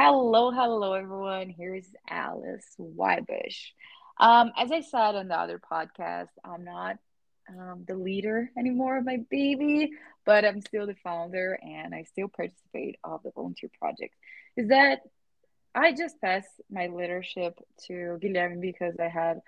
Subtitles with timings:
[0.00, 1.50] Hello, hello, everyone.
[1.50, 3.72] Here's Alice Wybush.
[4.20, 6.98] Um, as I said on the other podcast, I'm not
[7.48, 9.90] um, the leader anymore of my baby,
[10.24, 14.14] but I'm still the founder and I still participate of the volunteer project.
[14.56, 15.00] Is that
[15.74, 17.58] I just passed my leadership
[17.88, 19.40] to Guilherme because I had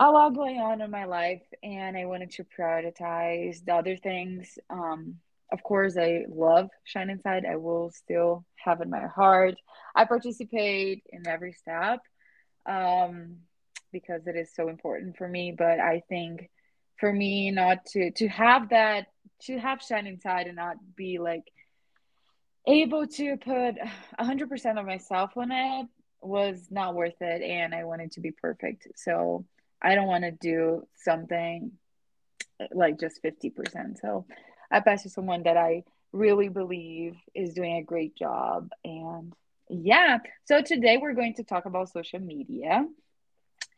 [0.00, 4.58] a lot going on in my life and I wanted to prioritize the other things.
[4.70, 5.16] Um,
[5.54, 7.44] of course, I love Shine Inside.
[7.48, 9.54] I will still have in my heart.
[9.94, 12.00] I participate in every step
[12.66, 13.36] um,
[13.92, 15.54] because it is so important for me.
[15.56, 16.50] But I think
[16.98, 19.06] for me, not to to have that,
[19.42, 21.44] to have Shine Inside and not be like
[22.66, 23.76] able to put
[24.18, 25.86] 100% of myself on it
[26.20, 27.42] was not worth it.
[27.42, 28.88] And I wanted to be perfect.
[28.96, 29.44] So
[29.80, 31.70] I don't want to do something
[32.72, 34.00] like just 50%.
[34.00, 34.26] So
[34.70, 38.70] I pass to someone that I really believe is doing a great job.
[38.84, 39.32] And
[39.68, 42.86] yeah, so today we're going to talk about social media.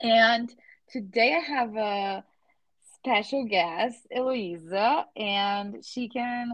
[0.00, 0.54] And
[0.90, 2.24] today I have a
[2.96, 6.52] special guest, Eloisa, and she can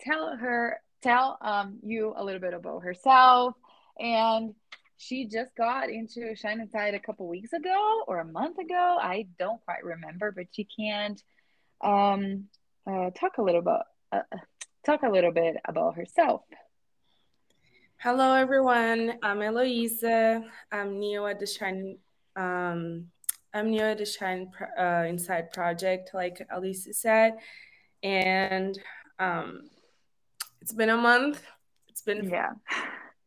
[0.00, 3.54] tell her tell um you a little bit about herself
[3.98, 4.54] and
[4.98, 8.98] she just got into Shine Inside a couple weeks ago or a month ago.
[9.00, 11.22] I don't quite remember, but she can't
[11.80, 12.48] um
[12.86, 14.22] uh, talk a little about uh,
[14.84, 16.42] talk a little bit about herself.
[17.98, 19.18] Hello, everyone.
[19.22, 20.42] I'm Eloisa.
[20.72, 21.98] I'm new at the Shine.
[22.36, 23.06] Um,
[23.52, 27.34] I'm new at the Shine uh, Inside project, like Alicia said,
[28.02, 28.78] and
[29.18, 29.68] um,
[30.60, 31.42] it's been a month.
[31.88, 32.52] It's been yeah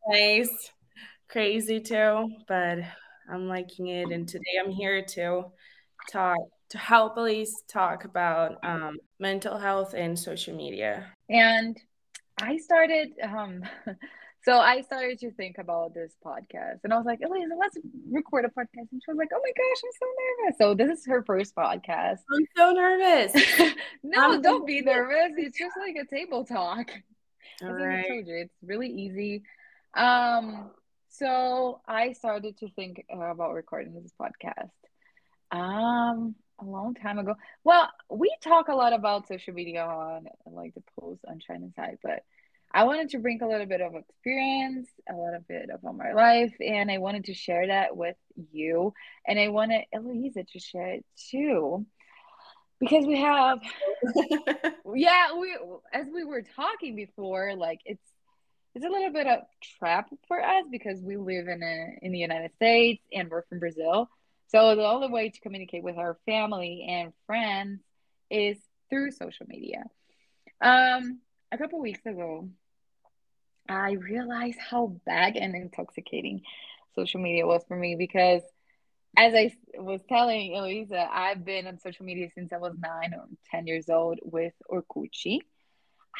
[0.08, 0.70] nice,
[1.28, 2.78] crazy too, but
[3.30, 4.10] I'm liking it.
[4.10, 5.44] And today I'm here to
[6.10, 6.38] talk
[6.70, 11.06] to help Elise talk about um, mental health and social media.
[11.28, 11.78] And
[12.40, 13.62] I started, um,
[14.44, 17.76] so I started to think about this podcast, and I was like, Elise, let's
[18.10, 18.88] record a podcast.
[18.92, 20.58] And she was like, Oh my gosh, I'm so nervous.
[20.58, 22.18] So this is her first podcast.
[22.32, 23.32] I'm so nervous.
[24.02, 25.32] no, I'm don't be nervous.
[25.36, 26.90] It's just like a table talk.
[27.62, 28.04] All right.
[28.04, 29.42] I told you, it's really easy.
[29.94, 30.70] Um,
[31.08, 34.70] so I started to think about recording this podcast.
[35.52, 37.34] Um, a long time ago.
[37.64, 41.98] Well, we talk a lot about social media on like the post on Shine Inside,
[42.02, 42.24] but
[42.72, 46.54] I wanted to bring a little bit of experience, a little bit about my life,
[46.60, 48.16] and I wanted to share that with
[48.52, 48.92] you.
[49.26, 51.86] And I wanted Eloisa to share it too.
[52.80, 53.60] Because we have
[54.94, 55.56] yeah, we
[55.92, 58.02] as we were talking before, like it's
[58.74, 59.40] it's a little bit of
[59.78, 63.60] trap for us because we live in a in the United States and we're from
[63.60, 64.08] Brazil.
[64.48, 67.80] So the only way to communicate with our family and friends
[68.30, 68.58] is
[68.90, 69.84] through social media.
[70.60, 72.48] Um, a couple weeks ago,
[73.68, 76.42] I realized how bad and intoxicating
[76.94, 78.42] social media was for me because
[79.16, 83.26] as I was telling Elisa, I've been on social media since I was nine or
[83.50, 85.40] 10 years old with Orkut.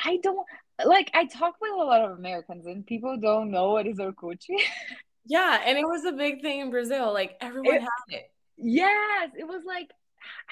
[0.04, 0.46] I don't
[0.84, 4.44] like, I talk with a lot of Americans and people don't know what is Orkut.
[5.26, 7.12] Yeah, and it was a big thing in Brazil.
[7.12, 8.30] Like everyone It- had it.
[8.56, 9.90] yes, it was like,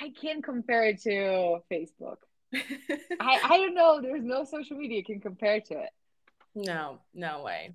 [0.01, 2.17] I can't compare it to Facebook.
[2.55, 4.01] I, I don't know.
[4.03, 5.91] There's no social media can compare to it.
[6.55, 7.75] no, no way.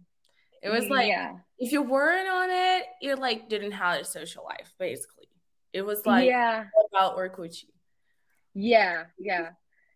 [0.63, 4.43] It was like yeah, if you weren't on it, you like didn't have a social
[4.43, 4.73] life.
[4.79, 5.27] Basically,
[5.71, 7.55] it was like yeah, about Orkut.
[8.53, 9.49] yeah, yeah.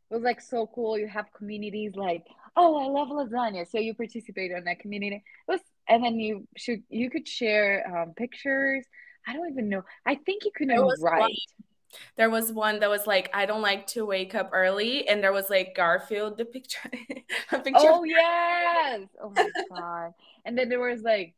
[0.10, 0.98] It was like so cool.
[1.00, 2.26] You have communities like,
[2.56, 5.16] oh, I love lasagna, so you participate in that community.
[5.48, 5.62] It was,
[5.92, 8.86] and then you should you could share um, pictures.
[9.28, 9.84] I don't even know.
[10.06, 11.20] I think you couldn't There was write.
[11.20, 11.32] one-
[12.16, 15.34] There was one that was like, I don't like to wake up early, and there
[15.40, 16.90] was like Garfield, the picture,
[17.52, 17.92] picture.
[17.98, 19.02] Oh yes!
[19.22, 20.14] Oh my god!
[20.46, 21.36] And then there was like,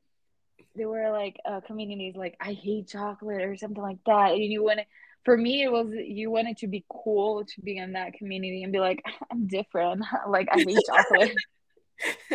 [0.75, 4.33] there were like uh, communities like I hate chocolate or something like that.
[4.33, 4.81] And you want
[5.25, 8.71] for me, it was you wanted to be cool to be in that community and
[8.71, 10.03] be like, I'm different.
[10.29, 11.33] like I hate chocolate.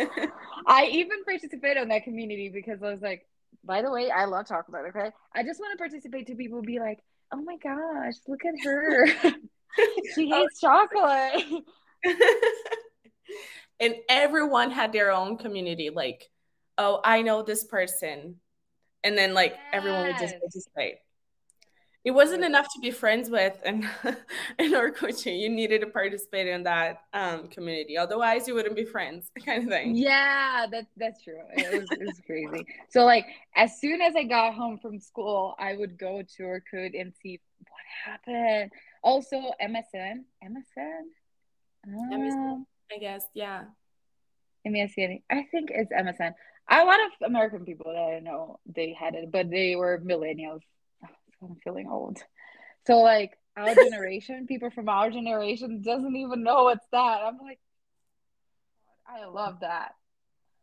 [0.67, 3.25] I even participate in that community because I was like,
[3.63, 4.85] by the way, I love chocolate.
[4.89, 6.99] Okay, I just want to participate to people be like,
[7.33, 9.07] oh my gosh, look at her.
[10.15, 11.63] she hates chocolate.
[13.79, 15.89] and everyone had their own community.
[15.89, 16.29] Like,
[16.77, 18.35] oh, I know this person,
[19.03, 20.97] and then like everyone would just participate.
[22.05, 23.83] It wasn't enough to be friends with and
[24.59, 25.25] in our Orkut.
[25.25, 27.97] You needed to participate in that um, community.
[27.97, 29.95] Otherwise, you wouldn't be friends, kind of thing.
[29.95, 31.39] Yeah, that's that's true.
[31.53, 32.65] It was, it was crazy.
[32.89, 33.25] So like
[33.55, 37.41] as soon as I got home from school, I would go to Orkut and see
[37.59, 38.71] what happened.
[39.03, 41.01] Also MSN, MSN,
[41.87, 42.31] MSN.
[42.31, 43.65] um, I guess, yeah.
[44.65, 45.21] MSN.
[45.29, 46.33] I think it's MSN.
[46.69, 50.61] a lot of American people that I know they had it, but they were millennials.
[51.41, 52.19] I'm feeling old.
[52.87, 57.21] So like our generation, people from our generation doesn't even know what's that.
[57.25, 57.59] I'm like,
[59.07, 59.93] I love that.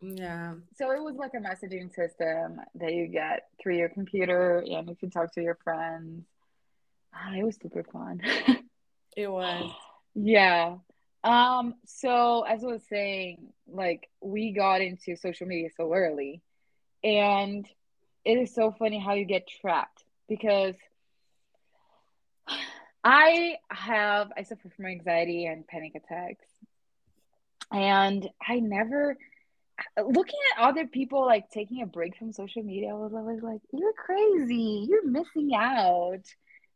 [0.01, 0.55] Yeah.
[0.77, 4.97] So it was like a messaging system that you get through your computer and you
[4.97, 6.25] can talk to your friends.
[7.15, 8.21] Ah, it was super fun.
[9.17, 9.71] it was.
[10.15, 10.77] Yeah.
[11.25, 16.41] Um, so as I was saying, like we got into social media so early,
[17.03, 17.67] and
[18.25, 20.75] it is so funny how you get trapped because
[23.05, 26.47] I have I suffer from anxiety and panic attacks.
[27.73, 29.17] And I never
[30.03, 33.61] looking at other people like taking a break from social media, I was always like,
[33.73, 36.25] You're crazy, you're missing out.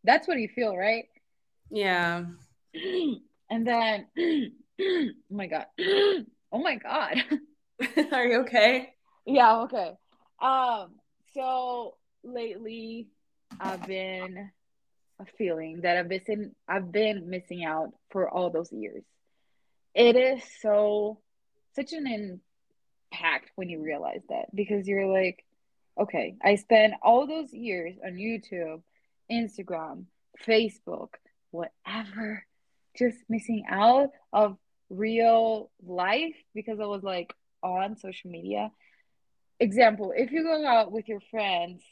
[0.04, 1.04] That's what you feel, right?
[1.70, 2.24] Yeah.
[3.52, 4.06] And then
[4.80, 5.66] oh my god.
[6.52, 7.16] Oh my god.
[8.12, 8.92] Are you okay?
[9.24, 9.92] Yeah, okay.
[10.42, 10.94] Um,
[11.32, 11.94] so
[12.24, 13.06] lately
[13.60, 14.50] I've been
[15.20, 19.04] a feeling that I've been I've been missing out for all those years.
[19.94, 21.18] It is so
[21.76, 25.44] such an impact when you realize that because you're like,
[26.00, 28.80] okay, I spent all those years on YouTube,
[29.30, 30.04] Instagram,
[30.46, 31.10] Facebook,
[31.50, 32.46] whatever,
[32.96, 34.56] just missing out of
[34.88, 38.70] real life because I was like on social media.
[39.58, 41.82] Example, if you go out with your friends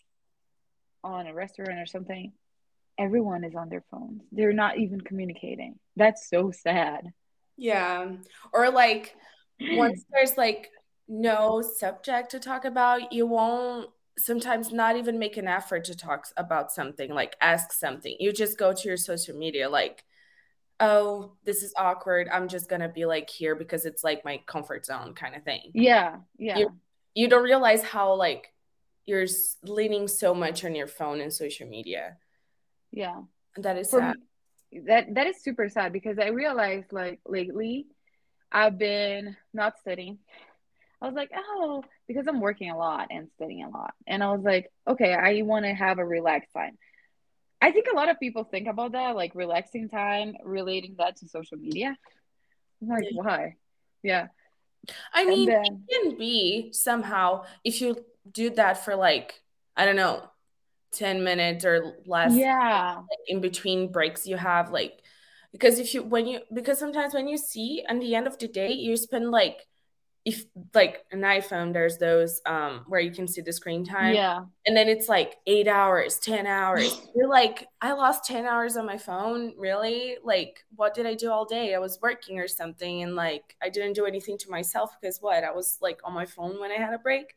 [1.05, 2.33] on a restaurant or something,
[2.99, 4.23] everyone is on their phones.
[4.33, 5.79] They're not even communicating.
[5.97, 7.13] That's so sad.
[7.57, 8.13] Yeah.
[8.53, 9.15] Or like
[9.61, 10.71] once there's like
[11.09, 16.27] no subject to talk about, you won't sometimes not even make an effort to talk
[16.37, 18.17] about something, like ask something.
[18.19, 20.05] You just go to your social media, like,
[20.81, 22.29] oh, this is awkward.
[22.33, 25.45] I'm just going to be like here because it's like my comfort zone kind of
[25.45, 25.71] thing.
[25.75, 26.17] Yeah.
[26.37, 26.59] Yeah.
[26.59, 26.71] You,
[27.15, 28.53] you don't realize how like
[29.09, 29.27] you're
[29.63, 32.19] leaning so much on your phone and social media.
[32.93, 33.23] Yeah.
[33.57, 34.17] That is For sad.
[34.71, 37.87] Me, that that is super sad because I realized like lately
[38.53, 40.19] I've been not studying.
[41.01, 43.95] I was like, oh, because I'm working a lot and studying a lot.
[44.07, 46.77] And I was like, okay, I want to have a relaxed time.
[47.63, 51.29] I think a lot of people think about that, like relaxing time, relating that to
[51.29, 51.97] social media.
[52.83, 53.11] I'm like, yeah.
[53.23, 53.57] why?
[54.03, 54.27] Yeah.
[55.13, 59.41] I mean, then, it can be somehow if you do that for like,
[59.77, 60.23] I don't know,
[60.93, 62.35] 10 minutes or less.
[62.35, 62.97] Yeah.
[62.97, 65.03] Like in between breaks you have like
[65.53, 68.49] because if you when you because sometimes when you see at the end of the
[68.49, 69.67] day you spend like
[70.25, 70.45] if
[70.75, 74.15] like an iphone there's those um where you can see the screen time.
[74.15, 74.45] Yeah.
[74.67, 77.01] And then it's like eight hours ten hours.
[77.15, 80.17] You're like i lost 10 hours on my phone really?
[80.23, 81.75] Like what did i do all day?
[81.75, 85.45] I was working or something and like i didn't do anything to myself because what?
[85.45, 87.35] I was like on my phone when i had a break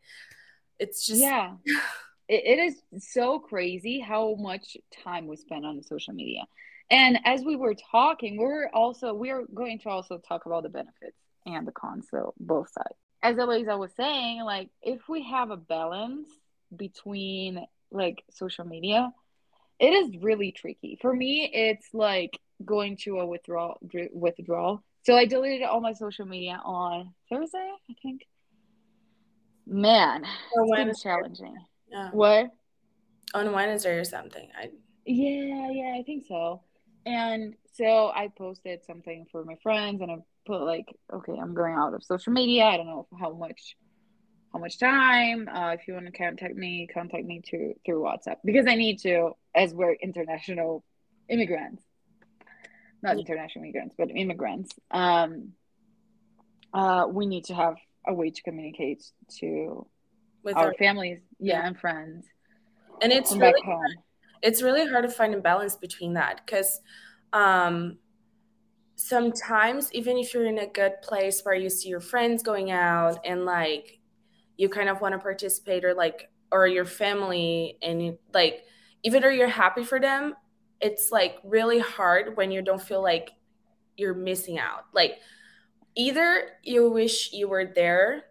[0.81, 1.54] it's just yeah
[2.31, 6.44] it, it is so crazy how much time we spend on social media.
[6.89, 11.18] And as we were talking, we're also we're going to also talk about the benefits
[11.45, 12.95] and the cons, so both sides.
[13.22, 16.30] As Eliza was saying, like if we have a balance
[16.75, 19.12] between like social media,
[19.80, 20.98] it is really tricky.
[21.01, 23.78] For me, it's like going to a withdrawal
[24.13, 24.83] withdrawal.
[25.04, 28.22] So I deleted all my social media on Thursday, I think.
[29.71, 31.56] Man, it's been challenging.
[31.90, 32.09] Yeah.
[32.11, 32.51] What?
[33.33, 34.49] On Wednesday or something.
[34.57, 34.69] I
[35.06, 36.61] Yeah, yeah, I think so.
[37.06, 41.75] And so I posted something for my friends and I put like, okay, I'm going
[41.75, 42.66] out of social media.
[42.66, 43.78] I don't know how much
[44.51, 45.47] how much time.
[45.47, 48.99] Uh, if you want to contact me, contact me to through WhatsApp because I need
[48.99, 50.83] to, as we're international
[51.30, 51.81] immigrants,
[53.01, 53.21] not yeah.
[53.21, 54.73] international immigrants, but immigrants.
[54.92, 55.54] Um,
[56.73, 59.03] uh, we need to have a way to communicate
[59.39, 59.85] to
[60.43, 62.25] with our, our families, yeah, yeah, and friends.
[63.01, 63.91] And it's really hard,
[64.41, 66.81] it's really hard to find a balance between that because
[67.33, 67.97] um,
[68.95, 73.19] sometimes even if you're in a good place where you see your friends going out
[73.25, 73.99] and like
[74.57, 78.63] you kind of want to participate or like or your family and you, like
[79.03, 80.35] even though you're happy for them
[80.81, 83.31] it's like really hard when you don't feel like
[83.97, 84.85] you're missing out.
[84.93, 85.19] Like
[85.95, 88.24] either you wish you were there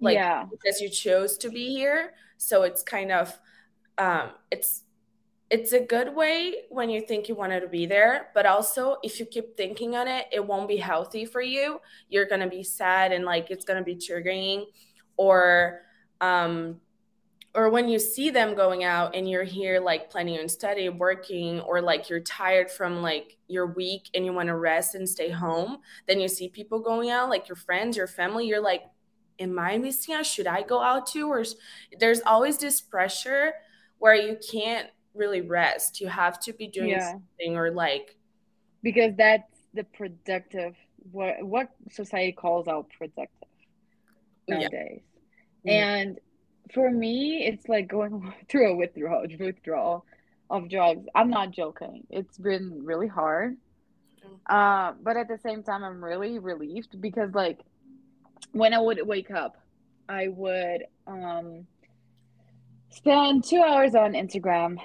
[0.00, 0.44] like yeah.
[0.50, 3.38] because you chose to be here so it's kind of
[3.98, 4.82] um it's
[5.48, 9.18] it's a good way when you think you wanted to be there but also if
[9.18, 12.62] you keep thinking on it it won't be healthy for you you're going to be
[12.62, 14.64] sad and like it's going to be triggering
[15.16, 15.80] or
[16.20, 16.80] um
[17.56, 21.60] or when you see them going out and you're here like planning on study working
[21.60, 25.30] or like you're tired from like your week and you want to rest and stay
[25.30, 28.82] home then you see people going out like your friends your family you're like
[29.38, 30.26] am I missing out?
[30.26, 31.28] Should I go out too?
[31.28, 31.44] Or
[31.98, 33.52] there's always this pressure
[33.98, 36.00] where you can't really rest.
[36.00, 37.12] You have to be doing yeah.
[37.12, 38.16] something or like
[38.82, 40.74] because that's the productive
[41.12, 43.48] what what society calls out productive
[44.48, 45.00] nowadays.
[45.64, 45.94] Yeah.
[45.96, 46.18] And
[46.72, 50.04] for me, it's like going through a withdrawal withdrawal
[50.50, 51.06] of drugs.
[51.14, 52.06] I'm not joking.
[52.10, 53.56] It's been really hard.
[54.48, 57.60] Uh, but at the same time, I'm really relieved because, like,
[58.52, 59.56] when I would wake up,
[60.08, 61.66] I would um,
[62.90, 64.78] spend two hours on Instagram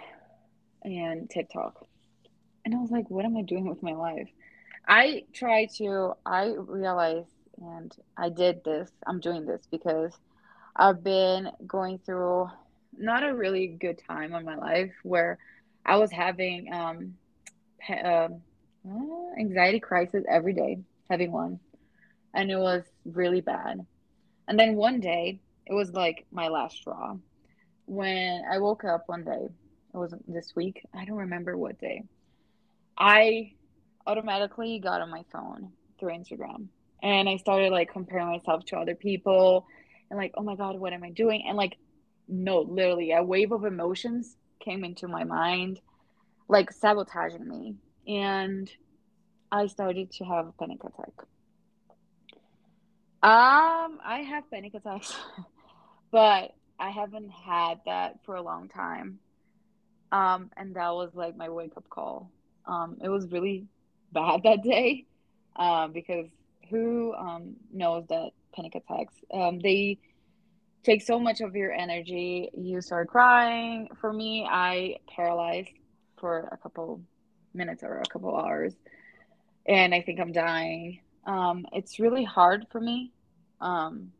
[0.84, 1.86] and TikTok.
[2.66, 4.30] And I was like, what am I doing with my life?
[4.88, 7.30] I try to, I realized,
[7.62, 10.14] and I did this, I'm doing this because
[10.76, 12.50] I've been going through
[12.98, 15.38] not a really good time in my life where
[15.86, 17.16] I was having um,
[17.90, 18.30] uh,
[19.38, 21.60] anxiety crisis every day, having one,
[22.34, 23.86] and it was really bad.
[24.48, 27.16] And then one day, it was like my last straw.
[27.86, 29.48] When I woke up one day,
[29.94, 30.84] it was this week.
[30.94, 32.04] I don't remember what day.
[32.98, 33.54] I
[34.06, 36.68] automatically got on my phone through Instagram
[37.04, 39.66] and I started like comparing myself to other people
[40.12, 41.46] and like, oh my God, what am I doing?
[41.48, 41.78] And like,
[42.28, 45.80] no, literally, a wave of emotions came into my mind,
[46.50, 47.76] like sabotaging me.
[48.08, 48.70] And
[49.52, 51.14] I started to have a panic attack.
[53.24, 55.16] Um, I have panic attacks,
[56.12, 59.20] but I haven't had that for a long time.
[60.12, 62.32] Um, and that was like my wake up call.
[62.66, 63.66] Um, it was really
[64.12, 65.06] bad that day,
[65.56, 66.28] um, because
[66.70, 69.16] who um knows that panic attacks?
[69.34, 69.98] Um, they
[70.84, 72.50] take so much of your energy.
[72.54, 73.90] You start crying.
[74.00, 75.70] For me, I paralyzed
[76.20, 77.02] for a couple
[77.54, 78.74] minutes or a couple hours,
[79.66, 81.00] and I think I'm dying.
[81.26, 83.12] Um, it's really hard for me.
[83.60, 84.12] Um,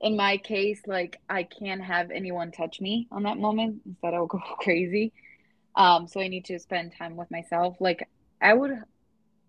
[0.00, 3.82] in my case, like I can't have anyone touch me on that moment.
[3.86, 5.12] Instead, I'll go crazy.
[5.76, 7.76] Um, so I need to spend time with myself.
[7.80, 8.08] Like
[8.40, 8.72] I would,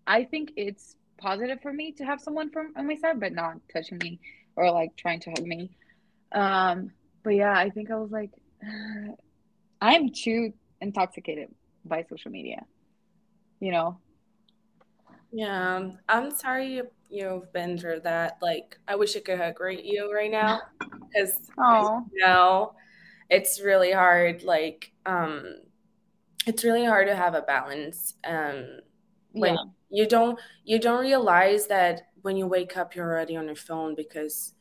[0.06, 3.56] I think it's positive for me to have someone from on my side, but not
[3.72, 4.18] touching me
[4.56, 5.70] or like trying to hug me.
[6.32, 6.90] Um,
[7.22, 8.30] but yeah, I think I was like,
[9.80, 11.48] I'm too intoxicated
[11.84, 12.64] by social media,
[13.60, 13.98] you know?
[15.32, 18.38] Yeah, I'm sorry you, you've been through that.
[18.42, 22.74] Like, I wish I could hug right you right now because you know
[23.30, 24.42] it's really hard.
[24.42, 25.56] Like, um,
[26.46, 28.14] it's really hard to have a balance.
[28.24, 28.80] Um,
[29.32, 29.64] when yeah.
[29.92, 33.94] You don't you don't realize that when you wake up, you're already on your phone
[33.94, 34.54] because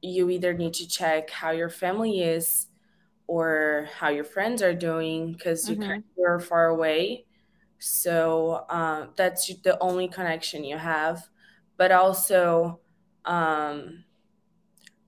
[0.00, 2.66] you either need to check how your family is
[3.26, 6.00] or how your friends are doing because mm-hmm.
[6.16, 7.26] you're far away.
[7.78, 11.28] So um, that's the only connection you have.
[11.76, 12.80] But also,
[13.24, 14.04] um,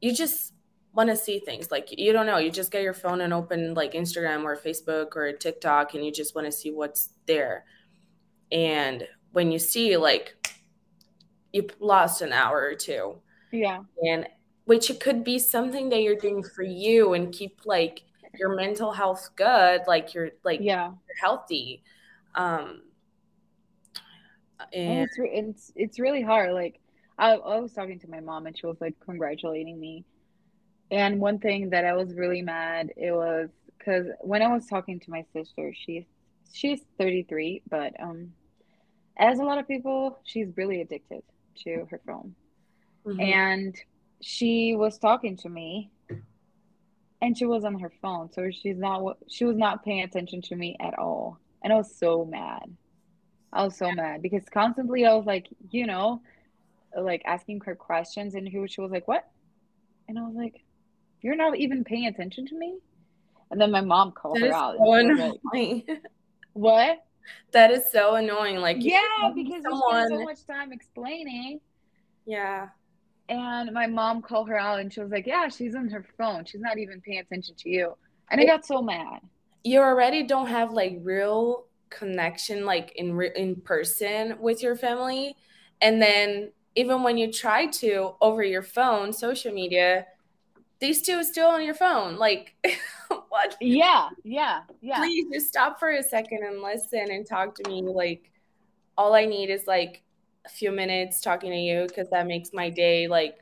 [0.01, 0.53] you just
[0.93, 2.39] want to see things like you don't know.
[2.39, 6.13] You just get your phone and open like Instagram or Facebook or TikTok, and you
[6.13, 7.65] just want to see what's there.
[8.51, 10.35] And when you see like
[11.53, 13.17] you lost an hour or two,
[13.51, 14.27] yeah, and
[14.65, 18.03] which it could be something that you're doing for you and keep like
[18.39, 20.87] your mental health good like you're like yeah.
[20.87, 21.83] you're healthy.
[22.35, 22.83] Um
[24.73, 26.81] and, and it's, it's it's really hard like
[27.19, 30.05] I, I was talking to my mom and she was like congratulating me.
[30.91, 33.49] And one thing that i was really mad it was
[33.79, 36.05] because when i was talking to my sister she's
[36.53, 38.33] she's 33 but um
[39.19, 41.23] as a lot of people she's really addicted
[41.57, 42.35] to her phone
[43.07, 43.21] mm-hmm.
[43.21, 43.77] and
[44.21, 45.91] she was talking to me
[47.23, 50.57] and she was on her phone so she's not she was not paying attention to
[50.57, 51.39] me at all.
[51.63, 52.77] And i was so mad.
[53.53, 56.23] I was so mad because constantly i was like you know
[56.99, 59.29] like asking her questions and she was like what?
[60.09, 60.63] And i was like
[61.21, 62.79] you're not even paying attention to me?
[63.51, 64.77] And then my mom called that her out.
[64.79, 65.39] so.
[65.53, 65.87] Like,
[66.55, 67.05] what
[67.53, 68.99] that is so annoying like yeah
[69.35, 70.03] because someone...
[70.03, 71.61] you spend so much time explaining
[72.27, 72.69] yeah
[73.29, 76.45] and my mom called her out and she was like, Yeah, she's on her phone.
[76.45, 77.97] She's not even paying attention to you.
[78.31, 79.21] And I got so mad.
[79.65, 85.37] You already don't have like real connection, like in re- in person with your family.
[85.81, 90.07] And then even when you try to over your phone, social media,
[90.81, 92.17] these two are still on your phone.
[92.17, 92.55] Like,
[93.33, 93.57] what?
[93.63, 94.99] Yeah, yeah, yeah.
[94.99, 97.81] Please just stop for a second and listen and talk to me.
[97.81, 98.31] Like,
[98.99, 100.03] all I need is like
[100.45, 103.39] a few minutes talking to you because that makes my day like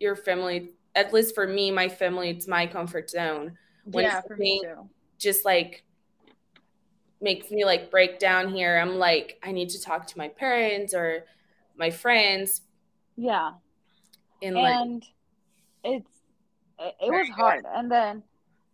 [0.00, 4.36] your family at least for me my family it's my comfort zone when yeah for
[4.36, 5.82] me too just like
[7.20, 10.94] makes me like break down here i'm like i need to talk to my parents
[10.94, 11.24] or
[11.76, 12.60] my friends
[13.16, 13.50] yeah
[14.40, 15.04] and, and
[15.82, 16.18] it's
[16.78, 17.64] it, it was hard.
[17.68, 18.22] And then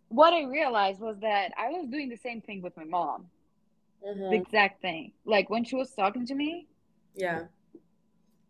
[0.09, 3.27] what I realized was that I was doing the same thing with my mom.
[4.05, 4.29] Mm-hmm.
[4.29, 5.11] The exact thing.
[5.25, 6.67] Like when she was talking to me,
[7.15, 7.43] yeah,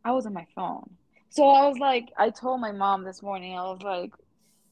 [0.04, 0.90] I was on my phone.
[1.30, 4.14] So I was like, I told my mom this morning, I was like,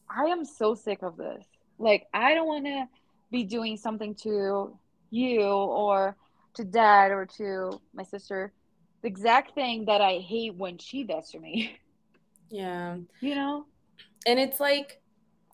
[0.10, 1.46] I am so sick of this.
[1.78, 2.88] Like, I don't want to
[3.32, 4.78] be doing something to
[5.10, 6.16] you or
[6.54, 8.54] to dad or to my sister
[9.04, 11.78] the exact thing that I hate when she does to me.
[12.50, 12.98] Yeah.
[13.20, 13.66] You know?
[14.28, 15.02] And it's like,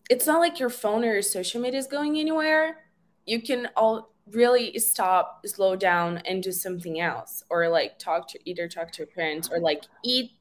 [0.09, 2.77] it's not like your phone or your social media is going anywhere.
[3.25, 8.39] You can all really stop, slow down, and do something else, or like talk to
[8.49, 10.31] either talk to your parents or like eat.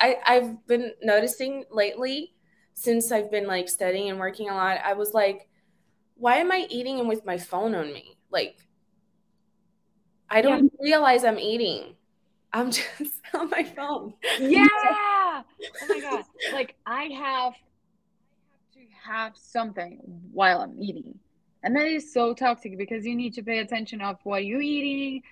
[0.00, 2.34] I, I've been noticing lately
[2.74, 5.48] since I've been like studying and working a lot, I was like,
[6.16, 8.16] why am I eating and with my phone on me?
[8.30, 8.56] Like,
[10.28, 10.80] I don't yeah.
[10.80, 11.94] realize I'm eating.
[12.52, 14.14] I'm just on my phone.
[14.40, 14.66] Yeah.
[14.70, 15.42] oh
[15.88, 16.24] my god.
[16.52, 17.54] Like I have
[19.04, 19.98] have something
[20.32, 21.18] while I'm eating.
[21.62, 25.22] And that is so toxic because you need to pay attention of what you're eating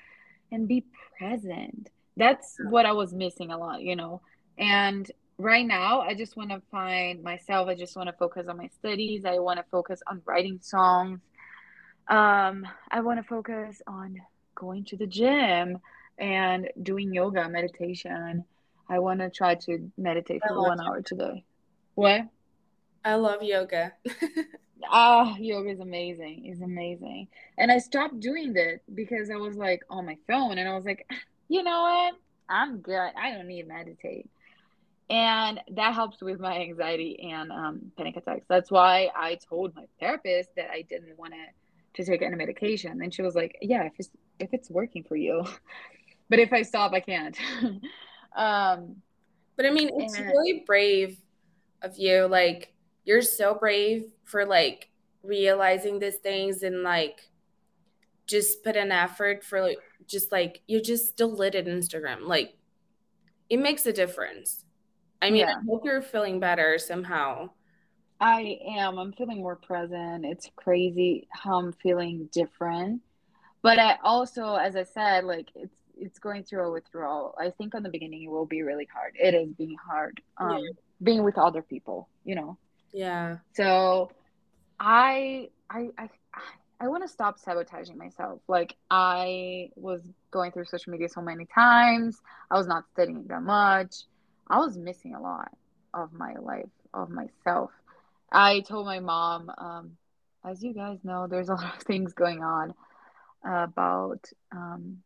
[0.53, 0.85] and be
[1.19, 1.91] present.
[2.17, 4.21] That's what I was missing a lot, you know.
[4.59, 7.69] And right now I just want to find myself.
[7.69, 9.25] I just want to focus on my studies.
[9.25, 11.21] I want to focus on writing songs.
[12.09, 14.21] Um, I want to focus on
[14.55, 15.79] going to the gym
[16.19, 18.45] and doing yoga, meditation.
[18.89, 21.45] I want to try to meditate for one hour today.
[21.95, 22.23] What?
[23.05, 23.93] I love yoga.
[24.91, 26.47] ah, yoga is amazing.
[26.47, 27.29] It's amazing.
[27.59, 30.85] And I stopped doing that because I was like on my phone and I was
[30.85, 31.07] like,
[31.49, 32.15] you know what?
[32.49, 33.11] I'm good.
[33.17, 34.29] I don't need to meditate.
[35.09, 38.47] And that helps with my anxiety and um, panic attacks.
[38.49, 41.39] That's why I told my therapist that I didn't want to
[41.95, 43.03] to take any medication.
[43.03, 45.45] And she was like, yeah, if it's, if it's working for you.
[46.29, 47.37] but if I stop, I can't.
[48.37, 48.97] um,
[49.57, 51.19] but I mean, it's and, really brave
[51.83, 52.27] of you.
[52.27, 52.73] Like,
[53.11, 54.89] you're so brave for like
[55.25, 57.29] realizing these things and like
[58.29, 62.29] just put an effort for like just like you just deleted Instagram.
[62.29, 62.55] Like,
[63.49, 64.65] it makes a difference.
[65.21, 65.57] I mean, yeah.
[65.57, 67.51] I hope you're feeling better somehow.
[68.21, 68.97] I am.
[68.97, 70.25] I'm feeling more present.
[70.25, 73.03] It's crazy how I'm feeling different.
[73.61, 77.35] But I also, as I said, like it's it's going through a withdrawal.
[77.37, 79.17] I think on the beginning it will be really hard.
[79.19, 80.23] It is being hard.
[80.39, 80.69] Um, yeah.
[81.03, 82.57] being with other people, you know.
[82.93, 83.39] Yeah.
[83.55, 84.11] So
[84.79, 86.09] I I I
[86.81, 88.41] I want to stop sabotaging myself.
[88.49, 90.01] Like I was
[90.31, 92.19] going through social media so many times.
[92.51, 93.95] I was not studying that much.
[94.49, 95.53] I was missing a lot
[95.93, 97.71] of my life, of myself.
[98.33, 99.97] I told my mom, um,
[100.45, 102.75] as you guys know, there's a lot of things going on
[103.45, 104.99] about um,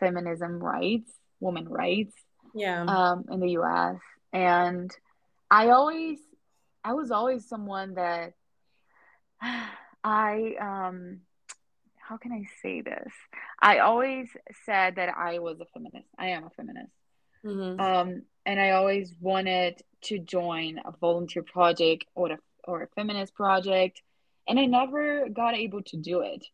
[0.00, 2.14] feminism rights, women rights,
[2.54, 3.96] yeah, um, in the U.S.
[4.32, 4.90] And
[5.50, 6.18] I always,
[6.84, 8.34] I was always someone that
[10.04, 11.20] I, um,
[11.96, 13.12] how can I say this?
[13.60, 14.28] I always
[14.66, 16.08] said that I was a feminist.
[16.18, 16.92] I am a feminist.
[17.44, 17.80] Mm-hmm.
[17.80, 23.34] Um, and I always wanted to join a volunteer project or a or a feminist
[23.34, 24.02] project,
[24.46, 26.44] and I never got able to do it.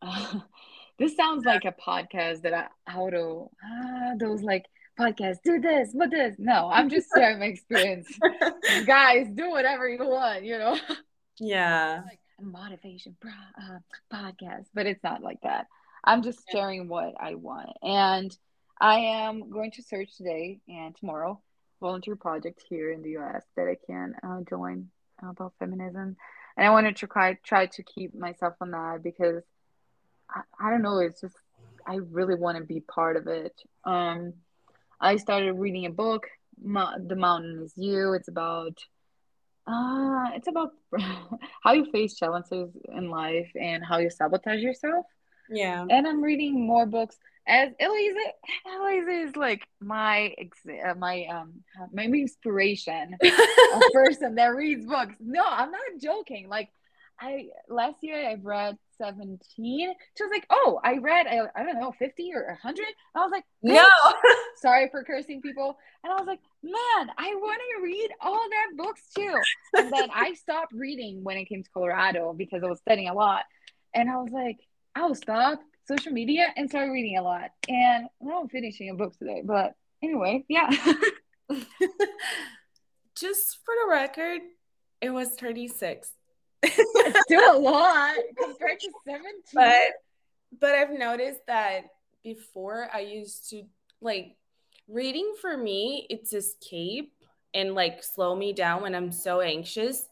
[0.00, 0.40] Uh,
[0.98, 4.66] this sounds like a podcast that I how to ah, those like
[4.98, 6.36] podcasts do this but this.
[6.38, 8.08] No i'm just sharing my experience.
[8.86, 10.78] Guys do whatever you want you know?
[11.38, 12.02] Yeah.
[12.06, 13.78] Like a motivation uh,
[14.12, 15.66] podcast but it's not like that.
[16.02, 17.70] I'm just sharing what i want.
[17.82, 18.36] And
[18.80, 21.40] I am going to search today and tomorrow
[21.80, 24.88] volunteer project here in the US that I can uh, join
[25.22, 26.16] about feminism.
[26.56, 29.42] And I wanted to try try to keep myself on that because
[30.30, 31.36] I, I don't know, it's just
[31.86, 33.60] I really want to be part of it.
[33.84, 34.34] Um,
[35.04, 38.14] I started reading a book, The Mountain Is You.
[38.14, 38.82] It's about
[39.66, 40.70] uh, it's about
[41.62, 45.04] how you face challenges in life and how you sabotage yourself.
[45.50, 45.84] Yeah.
[45.90, 48.18] And I'm reading more books as Elisa,
[48.66, 50.34] Elisa is like my
[50.66, 51.62] uh, my um
[51.92, 55.16] my inspiration, a person that reads books.
[55.20, 56.48] No, I'm not joking.
[56.48, 56.70] Like
[57.20, 59.38] I last year I read 17.
[59.66, 63.30] She was like, "Oh, I read I, I don't know 50 or 100." I was
[63.30, 63.84] like, "No."
[64.56, 65.76] Sorry for cursing people.
[66.02, 69.40] And I was like, "Man, I want to read all that books too."
[69.76, 73.14] And then I stopped reading when it came to Colorado because I was studying a
[73.14, 73.44] lot.
[73.94, 74.58] And I was like,
[74.94, 77.50] "I'll stop social media and started reading a lot.
[77.68, 79.42] And now I'm finishing a book today.
[79.44, 80.68] But anyway, yeah.
[83.16, 84.40] Just for the record,
[85.00, 86.10] it was 36.
[87.22, 89.32] Still a lot compared to 17.
[89.52, 89.78] But
[90.60, 91.86] but I've noticed that
[92.22, 93.64] before I used to
[94.00, 94.36] like
[94.88, 97.12] reading for me, it's escape
[97.52, 100.08] and like slow me down when I'm so anxious.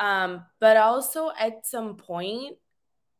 [0.00, 2.56] Um, but also at some point,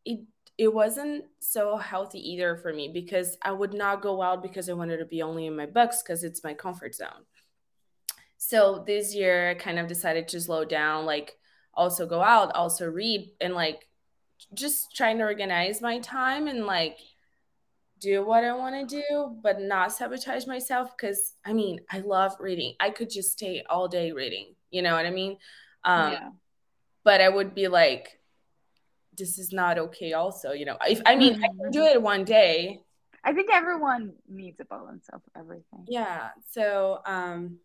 [0.05, 0.21] it
[0.57, 4.73] it wasn't so healthy either for me because I would not go out because I
[4.73, 7.25] wanted to be only in my books because it's my comfort zone.
[8.39, 11.38] So this year I kind of decided to slow down, like
[11.79, 13.89] also go out, also read and like
[14.53, 16.99] just trying to organize my time and like
[18.01, 20.97] do what I want to do, but not sabotage myself.
[20.97, 22.75] Cause I mean, I love reading.
[22.79, 24.55] I could just stay all day reading.
[24.71, 25.39] You know what I mean?
[25.85, 26.29] Um, yeah.
[27.05, 28.19] But I would be like,
[29.19, 31.45] this is not okay also you know if i mean mm-hmm.
[31.45, 31.97] i can do mm-hmm.
[31.97, 32.81] it one day
[33.25, 37.59] i think everyone needs a balance of everything yeah so um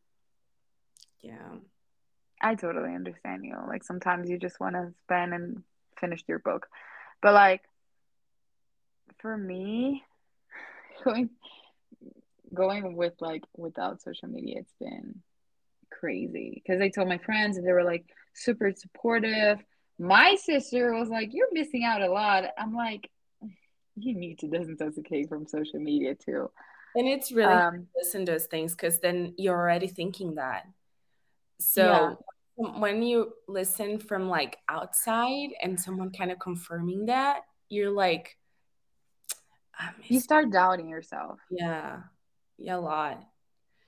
[1.21, 1.51] yeah
[2.43, 5.63] i totally understand you like sometimes you just want to spend and
[5.99, 6.67] finish your book
[7.21, 7.61] but like
[9.19, 10.03] for me
[11.03, 11.29] going
[12.53, 15.21] going with like without social media it's been
[15.89, 19.59] crazy because i told my friends and they were like super supportive
[19.99, 22.45] my sister was like, You're missing out a lot.
[22.57, 23.09] I'm like,
[23.95, 26.49] You need to disintoxicate from social media too.
[26.95, 30.67] And it's really um, listen to those things because then you're already thinking that.
[31.59, 32.13] So yeah.
[32.55, 38.37] When you listen from like outside and someone kind of confirming that, you're like,
[40.07, 41.39] you start doubting yourself.
[41.49, 42.01] Yeah.
[42.57, 43.23] Yeah, a lot.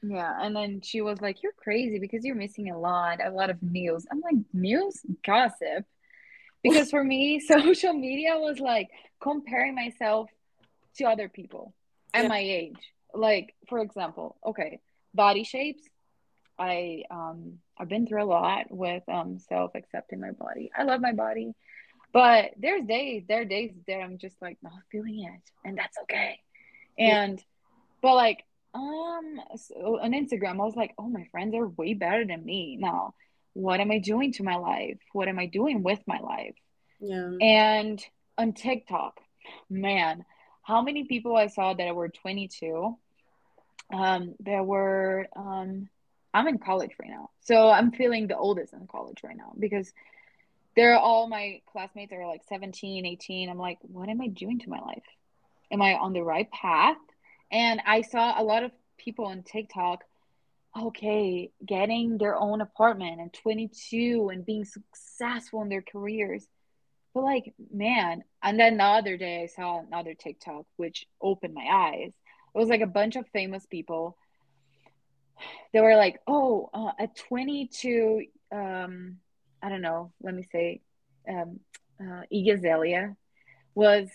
[0.01, 3.49] Yeah, and then she was like, "You're crazy because you're missing a lot, a lot
[3.49, 5.85] of news." I'm like, "News, gossip."
[6.65, 8.89] because for me social media was like
[9.21, 10.29] comparing myself
[10.97, 11.73] to other people
[12.13, 12.27] at yeah.
[12.27, 14.79] my age like for example okay
[15.13, 15.83] body shapes
[16.59, 21.01] i um i've been through a lot with um self accepting my body i love
[21.01, 21.53] my body
[22.13, 25.97] but there's days there are days that i'm just like not feeling it and that's
[26.03, 26.39] okay
[26.97, 27.43] and
[28.01, 32.25] but like um so on instagram i was like oh my friends are way better
[32.25, 33.13] than me now
[33.55, 34.99] what am I doing to my life?
[35.13, 36.55] What am I doing with my life?
[36.99, 37.31] Yeah.
[37.41, 38.05] And
[38.37, 39.17] on TikTok,
[39.69, 40.25] man,
[40.61, 42.97] how many people I saw that were 22?
[43.93, 45.87] Um, there were, um,
[46.35, 47.29] I'm in college right now.
[47.41, 49.91] So I'm feeling the oldest in college right now because
[50.75, 53.49] they're all my classmates are like 17, 18.
[53.49, 55.03] I'm like, what am I doing to my life?
[55.71, 56.97] Am I on the right path?
[57.51, 60.03] And I saw a lot of people on TikTok
[60.77, 66.45] okay, getting their own apartment and 22 and being successful in their careers.
[67.13, 71.65] But like, man, and then the other day I saw another TikTok which opened my
[71.65, 72.11] eyes.
[72.53, 74.17] It was like a bunch of famous people.
[75.73, 79.17] They were like, oh, uh, at 22, um,
[79.61, 80.81] I don't know, let me say,
[81.27, 81.59] um,
[81.99, 83.15] uh, Iggy Azalea
[83.73, 84.09] was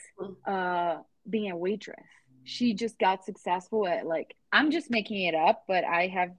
[0.46, 2.06] uh, being a waitress.
[2.44, 6.30] She just got successful at like, I'm just making it up, but I have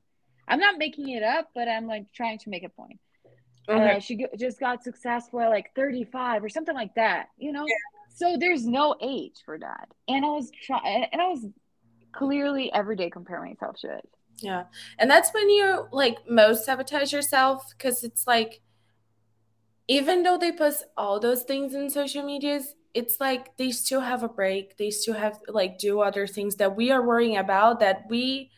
[0.48, 3.00] I'm not making it up, but I'm like trying to make a point.
[3.70, 3.96] Okay.
[3.96, 7.66] Uh, she just got successful at like 35 or something like that, you know?
[7.66, 7.76] Yeah.
[8.14, 9.88] So there's no age for that.
[10.10, 11.46] And I was trying, and I was
[12.12, 14.10] clearly every day comparing myself to it.
[14.40, 14.64] Yeah.
[14.98, 18.62] And that's when you like most sabotage yourself because it's like,
[19.88, 24.24] even though they post all those things in social medias, it's like they still have
[24.24, 24.78] a break.
[24.78, 28.52] They still have like do other things that we are worrying about that we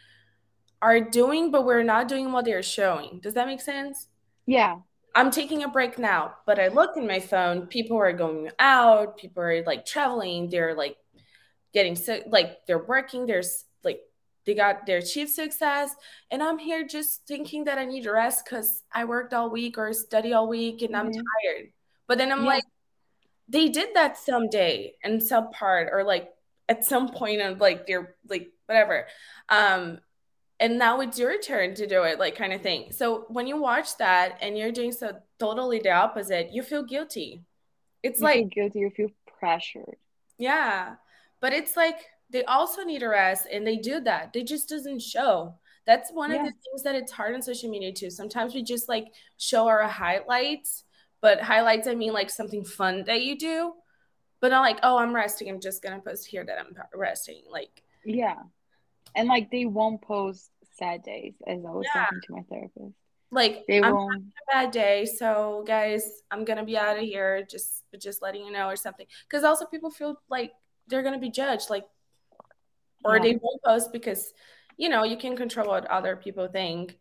[0.81, 3.19] are doing, but we're not doing what they're showing.
[3.21, 4.07] Does that make sense?
[4.45, 4.79] Yeah.
[5.15, 9.17] I'm taking a break now, but I look in my phone, people are going out,
[9.17, 10.97] people are like traveling, they're like
[11.73, 13.65] getting sick, like they're working, there's
[14.45, 15.95] they got their chief success.
[16.31, 19.77] And I'm here just thinking that I need to rest because I worked all week
[19.77, 21.07] or study all week and mm-hmm.
[21.07, 21.71] I'm tired.
[22.07, 22.47] But then I'm yeah.
[22.47, 22.63] like,
[23.47, 26.29] they did that someday and some part or like
[26.69, 29.07] at some point of like their like whatever.
[29.49, 29.99] Um,
[30.59, 33.59] and now it's your turn to do it like kind of thing so when you
[33.59, 37.41] watch that and you're doing so totally the opposite you feel guilty
[38.01, 39.97] it's you like guilty you feel pressured
[40.37, 40.95] yeah
[41.41, 41.97] but it's like
[42.33, 46.31] they also need a rest and they do that they just doesn't show that's one
[46.31, 46.37] yeah.
[46.37, 49.05] of the things that it's hard on social media too sometimes we just like
[49.37, 50.83] show our highlights
[51.21, 53.71] but highlights i mean like something fun that you do
[54.41, 57.83] but not like oh i'm resting i'm just gonna post here that i'm resting like
[58.03, 58.35] yeah
[59.15, 62.03] and like they won't post sad days, as I was yeah.
[62.03, 62.95] talking to my therapist.
[63.31, 64.23] Like they I'm won't.
[64.23, 67.45] a bad day, so guys, I'm gonna be out of here.
[67.49, 69.07] Just, just letting you know or something.
[69.27, 70.51] Because also people feel like
[70.87, 71.85] they're gonna be judged, like,
[73.03, 73.23] or yeah.
[73.23, 74.33] they won't post because,
[74.77, 76.97] you know, you can control what other people think.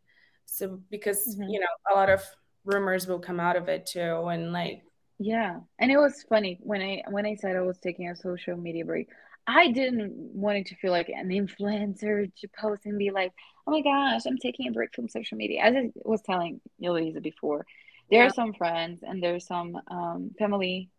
[0.46, 1.48] So because mm-hmm.
[1.48, 2.22] you know a lot of
[2.64, 4.82] rumors will come out of it too, and like
[5.18, 8.56] yeah, and it was funny when I when I said I was taking a social
[8.56, 9.08] media break.
[9.46, 13.32] I didn't want it to feel like an influencer to post and be like,
[13.66, 15.62] oh my gosh, I'm taking a break from social media.
[15.62, 17.66] As I was telling Elisa before,
[18.10, 18.26] there yeah.
[18.26, 20.90] are some friends and there's some um, family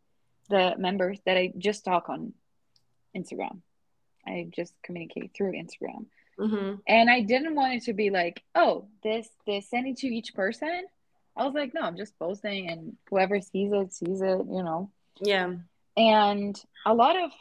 [0.50, 2.34] the members that I just talk on
[3.16, 3.62] Instagram.
[4.26, 6.06] I just communicate through Instagram.
[6.40, 6.76] Mm-hmm.
[6.88, 10.34] And I didn't want it to be like, oh, this, this, send it to each
[10.34, 10.86] person.
[11.36, 14.92] I was like, no, I'm just posting and whoever sees it, sees it, you know.
[15.22, 15.54] Yeah.
[15.98, 17.32] And a lot of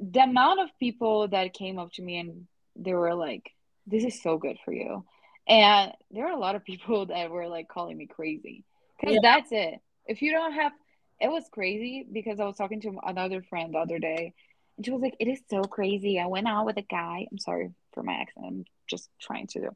[0.00, 3.50] the amount of people that came up to me and they were like,
[3.86, 5.04] this is so good for you.
[5.46, 8.64] And there are a lot of people that were like calling me crazy
[8.98, 9.20] because yeah.
[9.22, 9.80] that's it.
[10.06, 10.72] If you don't have,
[11.20, 14.34] it was crazy because I was talking to another friend the other day
[14.82, 16.18] she was like, it is so crazy.
[16.18, 17.26] I went out with a guy.
[17.30, 18.46] I'm sorry for my accent.
[18.46, 19.70] I'm just trying to do.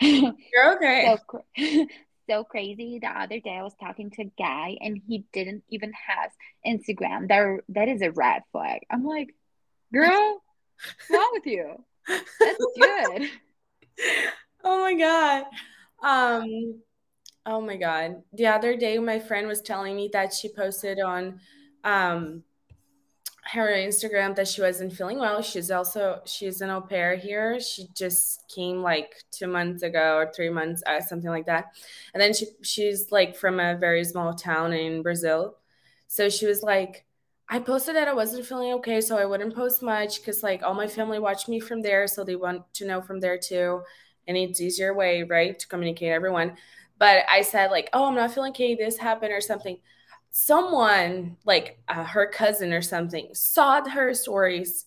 [0.52, 1.16] You're okay.
[1.56, 1.86] so,
[2.30, 2.98] so crazy.
[3.00, 6.30] The other day I was talking to a guy and he didn't even have
[6.66, 7.28] Instagram.
[7.28, 8.82] That that is a red flag.
[8.90, 9.34] I'm like,
[9.92, 10.42] girl,
[10.98, 11.84] what's wrong with you?
[12.06, 13.30] That's good.
[14.64, 15.44] oh my god.
[16.02, 16.80] Um
[17.44, 18.22] oh my god.
[18.32, 21.40] The other day my friend was telling me that she posted on
[21.82, 22.42] um
[23.52, 25.40] her Instagram that she wasn't feeling well.
[25.42, 27.60] She's also she's an au pair here.
[27.60, 31.66] She just came like two months ago or three months, uh, something like that.
[32.12, 35.56] And then she she's like from a very small town in Brazil.
[36.08, 37.06] So she was like,
[37.48, 40.74] I posted that I wasn't feeling okay, so I wouldn't post much because like all
[40.74, 43.82] my family watched me from there, so they want to know from there too.
[44.26, 46.56] And it's easier way, right, to communicate everyone.
[46.98, 48.74] But I said like, oh, I'm not feeling okay.
[48.74, 49.78] This happened or something
[50.30, 54.86] someone like uh, her cousin or something saw her stories,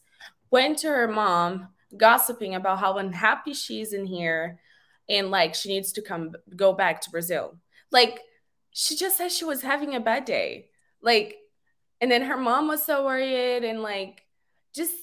[0.52, 4.60] went to her mom, gossiping about how unhappy she's in here
[5.10, 7.58] and like she needs to come go back to Brazil.
[7.92, 8.22] Like
[8.72, 10.70] she just said she was having a bad day.
[11.02, 11.38] Like
[12.00, 14.24] and then her mom was so worried and like
[14.76, 14.94] just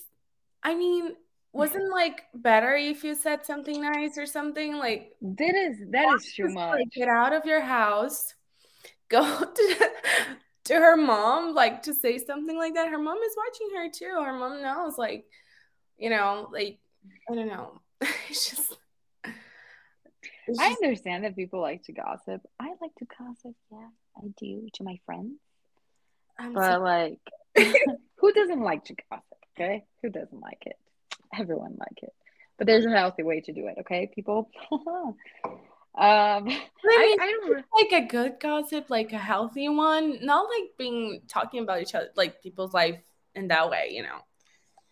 [0.62, 1.16] I mean
[1.52, 6.32] wasn't like better if you said something nice or something like that is that is
[6.34, 6.78] too much.
[6.78, 8.34] Like, get out of your house
[9.08, 9.90] go to,
[10.64, 14.24] to her mom like to say something like that her mom is watching her too
[14.24, 15.24] her mom knows like
[15.98, 16.78] you know like
[17.30, 17.80] i don't know
[18.28, 18.76] it's just
[20.48, 22.40] it's I understand that people like to gossip.
[22.60, 25.40] I like to gossip, yeah, I do to my friends.
[26.38, 27.18] I'm but so- like,
[28.18, 29.38] who doesn't like to gossip?
[29.56, 30.76] Okay, who doesn't like it?
[31.36, 32.12] Everyone like it,
[32.58, 33.78] but there's a healthy way to do it.
[33.80, 34.50] Okay, people.
[35.96, 40.70] Um, I, mean, I, don't like a good gossip, like a healthy one, not like
[40.78, 43.00] being talking about each other, like people's life
[43.34, 44.18] in that way, you know,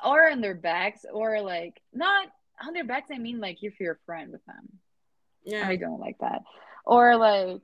[0.04, 2.28] or on their backs, or like not
[2.66, 3.10] on their backs.
[3.12, 4.68] I mean, like if you're a friend with them.
[5.44, 6.42] Yeah, I don't like that.
[6.86, 7.62] Or like,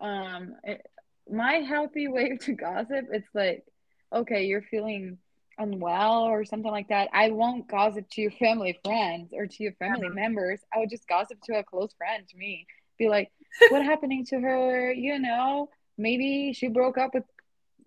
[0.00, 0.86] um, it,
[1.28, 3.64] my healthy way to gossip, it's like,
[4.12, 5.18] okay, you're feeling
[5.58, 9.72] unwell or something like that, I won't gossip to your family friends or to your
[9.72, 10.60] family members.
[10.74, 12.66] I would just gossip to a close friend to me.
[12.98, 13.30] Be like,
[13.70, 14.92] what happening to her?
[14.92, 17.24] You know, maybe she broke up with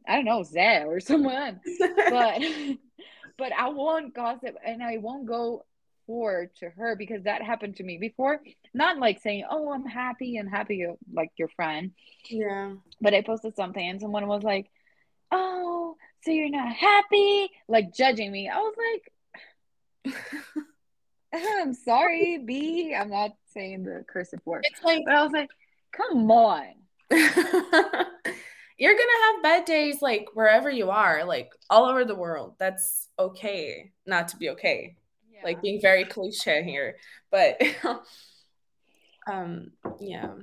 [0.08, 1.62] I don't know, Zay or someone.
[2.10, 2.42] but
[3.38, 5.66] but I won't gossip and I won't go
[6.08, 8.42] forward to her because that happened to me before.
[8.74, 11.92] Not like saying, Oh, I'm happy and happy like your friend.
[12.28, 12.74] Yeah.
[13.00, 14.72] But I posted something and someone was like,
[15.32, 17.52] Oh, so you're not happy?
[17.68, 18.50] Like judging me.
[18.50, 18.76] I was
[20.06, 20.16] like,
[21.34, 22.96] I'm sorry, B.
[22.96, 24.64] I'm not saying the cursive word.
[24.72, 25.50] It's like, but I was like,
[25.92, 26.66] come on.
[27.12, 32.56] you're gonna have bad days like wherever you are, like all over the world.
[32.60, 34.96] That's okay not to be okay.
[35.32, 35.42] Yeah.
[35.44, 36.98] Like being very cliche here.
[37.32, 37.62] But
[39.32, 40.34] um yeah.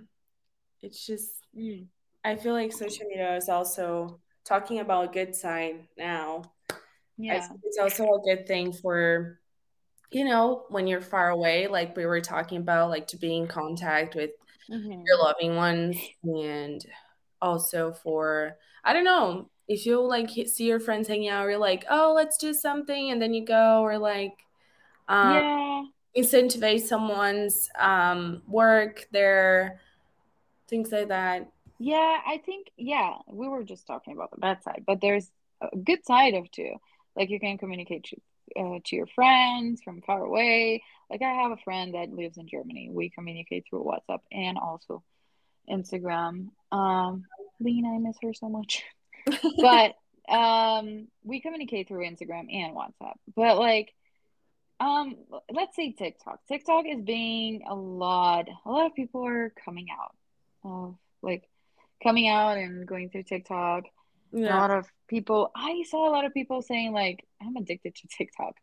[0.83, 1.87] It's just mm.
[2.25, 6.42] I feel like social media is also talking about a good side now.
[7.16, 7.46] Yeah.
[7.62, 9.38] it's also a good thing for,
[10.10, 13.46] you know, when you're far away, like we were talking about, like to be in
[13.46, 14.30] contact with
[14.70, 15.02] mm-hmm.
[15.04, 16.84] your loving ones and
[17.42, 21.84] also for, I don't know, if you like see your friends hanging out, you're like,
[21.90, 24.34] oh, let's do something, and then you go, or like,
[25.08, 25.82] um, yeah,
[26.16, 29.80] incentivize someone's um, work, their
[30.68, 31.50] things like that.
[31.78, 35.76] Yeah, I think yeah, we were just talking about the bad side, but there's a
[35.76, 36.76] good side of too.
[37.16, 38.04] Like you can communicate
[38.59, 40.82] uh, to your friends from far away.
[41.11, 42.90] Like I have a friend that lives in Germany.
[42.92, 45.02] We communicate through WhatsApp and also
[45.70, 46.48] Instagram.
[46.72, 47.24] Um,
[47.61, 48.82] Lena, I miss her so much.
[49.61, 49.94] but
[50.28, 53.14] um, we communicate through Instagram and WhatsApp.
[53.35, 53.92] But like,
[54.78, 55.16] um,
[55.50, 56.40] let's say TikTok.
[56.48, 58.48] TikTok is being a lot.
[58.64, 60.14] A lot of people are coming out
[60.64, 61.48] of like
[62.02, 63.85] coming out and going through TikTok.
[64.32, 64.56] Yeah.
[64.56, 68.08] A lot of people, I saw a lot of people saying, like, I'm addicted to
[68.08, 68.54] TikTok.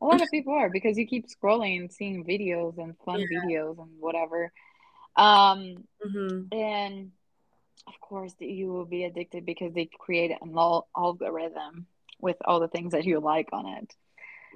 [0.00, 3.40] A lot of people are because you keep scrolling and seeing videos and fun Yeah.
[3.40, 4.52] videos and whatever.
[5.16, 7.10] Um, hmm and
[7.86, 11.86] of course, you will be addicted because they create an al- algorithm
[12.20, 13.94] with all the things that you like on it.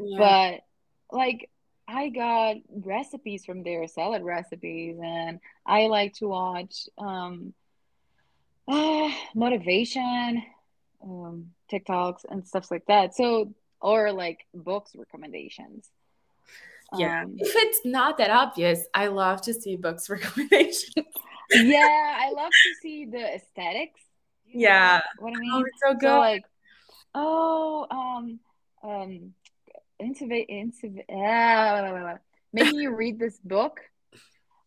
[0.00, 0.18] Yeah.
[0.18, 1.50] But like,
[1.88, 7.54] I got recipes from there, salad recipes, and I like to watch um,
[9.34, 10.42] motivation,
[11.02, 13.14] um, TikToks and stuff like that.
[13.14, 15.88] So, or like books recommendations.
[16.96, 17.22] Yeah.
[17.22, 21.06] Um, If it's not that obvious, I love to see books recommendations.
[21.50, 24.00] yeah, I love to see the aesthetics.
[24.46, 25.00] Yeah.
[25.18, 25.64] what I Oh, mean?
[25.66, 26.18] it's so So good.
[26.18, 26.44] like,
[27.14, 28.40] oh, um,
[28.82, 29.34] um,
[30.00, 32.18] intiv intiv ah,
[32.52, 33.80] making you read this book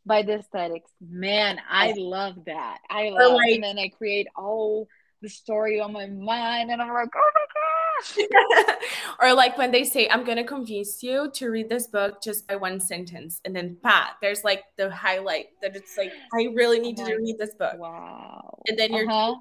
[0.06, 0.92] by the aesthetics.
[1.02, 2.80] Man, I love that.
[2.90, 4.88] I love, like and then I create all
[5.22, 8.76] the story on my mind, and I'm like, oh my gosh.
[9.22, 12.56] or like when they say, I'm gonna convince you to read this book just by
[12.56, 16.98] one sentence, and then pat, there's like the highlight that it's like, I really need
[16.98, 17.78] to read this book.
[17.78, 18.60] wow.
[18.68, 19.36] And then your Uh-huh.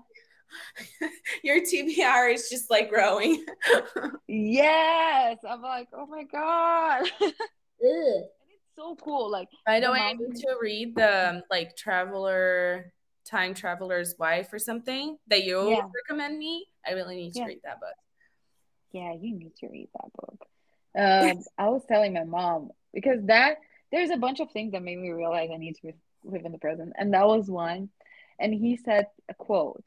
[1.42, 3.44] your TBR is just like growing.
[4.28, 5.38] Yes.
[5.48, 7.08] I'm like, oh my God.
[8.76, 9.30] So cool.
[9.30, 12.92] Like By the the way, I need to read the um, like traveler
[13.24, 15.82] time traveler's wife or something that you Yeah.
[16.08, 16.66] recommend me.
[16.86, 17.46] I really need to Yeah.
[17.46, 17.94] read that book.
[18.92, 20.46] Yeah, you need to read that book.
[20.96, 23.58] Um, I was telling my mom because that
[23.90, 25.92] there's a bunch of things that made me realize I need to
[26.24, 27.90] live in the present, and that was one.
[28.38, 29.86] And he said a quote,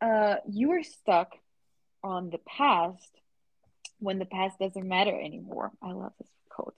[0.00, 1.32] uh, you are stuck
[2.02, 3.10] on the past
[3.98, 5.70] when the past doesn't matter anymore.
[5.82, 6.74] I love this quote.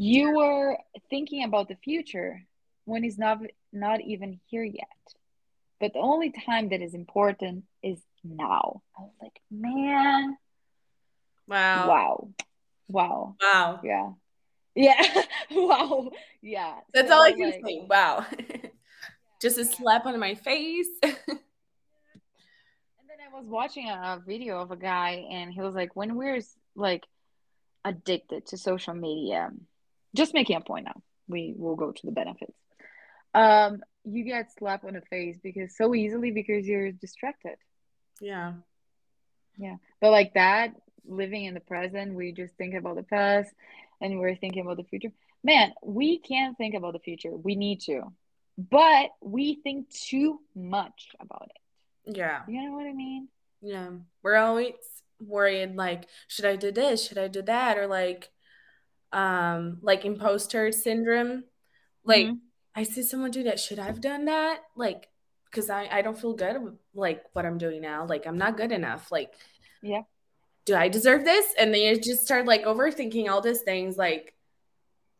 [0.00, 0.78] You were
[1.10, 2.44] thinking about the future
[2.84, 3.40] when it's not
[3.72, 4.86] not even here yet.
[5.80, 8.82] But the only time that is important is now.
[8.96, 10.36] I was like, man,
[11.48, 11.88] Wow.
[11.88, 12.28] wow.
[12.88, 13.34] Wow.
[13.42, 13.80] Wow.
[13.82, 14.10] Yeah.
[14.76, 15.24] Yeah.
[15.50, 16.12] wow.
[16.42, 16.74] Yeah.
[16.94, 17.84] That's So all I can like, say.
[17.88, 18.24] Wow.
[19.42, 20.86] Just a slap on my face.
[21.02, 21.08] And
[23.08, 26.14] then I was watching a, a video of a guy, and he was like, when
[26.14, 26.40] we're
[26.76, 27.04] like
[27.84, 29.50] addicted to social media,
[30.14, 32.56] just making a point now, we will go to the benefits.
[33.34, 37.56] Um, you get slapped on the face because so easily because you're distracted.
[38.20, 38.54] yeah.
[39.60, 39.76] Yeah.
[40.00, 43.52] But like that, living in the present, we just think about the past
[44.00, 45.10] and we're thinking about the future.
[45.42, 47.30] Man, we can't think about the future.
[47.36, 48.02] We need to.
[48.56, 52.16] But we think too much about it.
[52.16, 52.42] Yeah.
[52.46, 53.28] You know what I mean?
[53.60, 53.90] Yeah.
[54.22, 54.74] We're always
[55.20, 57.06] worried like, should I do this?
[57.06, 57.78] Should I do that?
[57.78, 58.30] Or like
[59.12, 61.44] um like imposter syndrome.
[62.04, 62.40] Like hmm
[62.74, 63.60] I see someone do that.
[63.60, 64.60] Should I have done that?
[64.76, 65.08] Like
[65.50, 68.06] because I, I don't feel good with like what I'm doing now.
[68.06, 69.10] Like I'm not good enough.
[69.12, 69.32] Like
[69.82, 70.02] Yeah.
[70.64, 71.46] do I deserve this?
[71.58, 74.34] And then you just start like overthinking all these things like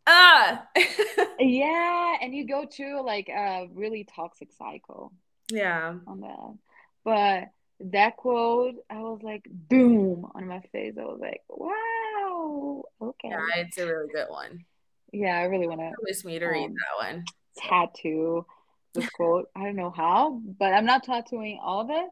[0.06, 0.66] ah
[1.38, 2.16] Yeah.
[2.20, 5.12] And you go to like a really toxic cycle
[5.50, 5.94] yeah.
[6.06, 6.58] on that.
[7.04, 10.94] But that quote, I was like, boom, on my face.
[10.98, 12.84] I was like, wow.
[13.00, 13.28] Okay.
[13.28, 14.64] Yeah, it's a really good one.
[15.12, 17.24] Yeah, I really want to Wish me to read um, that one.
[17.56, 18.44] tattoo
[18.94, 19.48] this quote.
[19.54, 22.10] I don't know how, but I'm not tattooing all of it.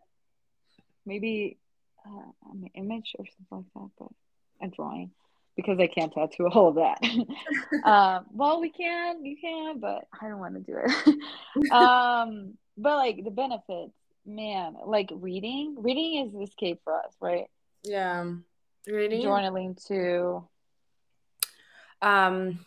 [1.04, 1.58] Maybe
[2.06, 4.08] uh, an image or something like that,
[4.60, 5.10] but a drawing
[5.56, 6.98] because I can't tattoo all of that.
[7.84, 11.70] um, well, we can, you can, but I don't want to do it.
[11.72, 13.94] um, but like the benefits,
[14.26, 17.46] man, like reading, reading is the escape for us, right?
[17.82, 18.32] Yeah.
[18.86, 19.22] Reading.
[19.22, 20.46] Journaling too.
[22.02, 22.64] Um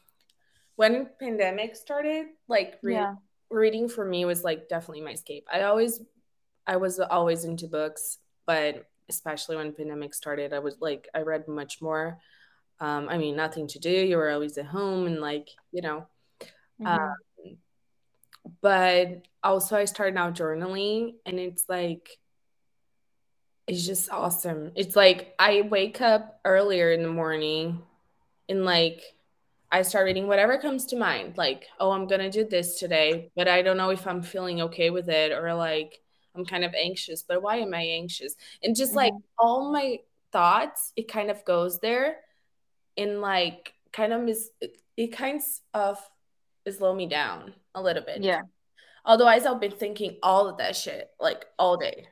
[0.75, 3.15] when pandemic started, like re- Yeah.
[3.49, 5.45] reading for me was like definitely my escape.
[5.51, 6.01] I always
[6.65, 11.47] I was always into books, but especially when pandemic started, I was like I read
[11.47, 12.19] much more.
[12.79, 13.89] Um, I mean, nothing to do.
[13.91, 16.07] You were always at home and like, you know.
[16.85, 17.13] Um, Mhm.
[18.61, 22.09] But also I started now journaling and it's like
[23.67, 24.71] it's just awesome.
[24.75, 27.81] It's like I wake up earlier in the morning
[28.47, 29.01] and like
[29.71, 31.37] I start reading whatever comes to mind.
[31.37, 34.89] Like, oh, I'm gonna do this today, but I don't know if I'm feeling okay
[34.89, 36.01] with it or like
[36.35, 38.35] I'm kind of anxious, but why am I anxious?
[38.63, 39.21] And just like Mhm.
[39.37, 39.99] all my
[40.31, 42.17] thoughts, it kind of goes there
[42.97, 45.41] and like kind of mis- it, it kind
[45.73, 45.99] of
[46.69, 48.23] slow me down a little bit.
[48.23, 48.41] Yeah.
[49.05, 52.07] Otherwise, I've been thinking all of that shit like all day.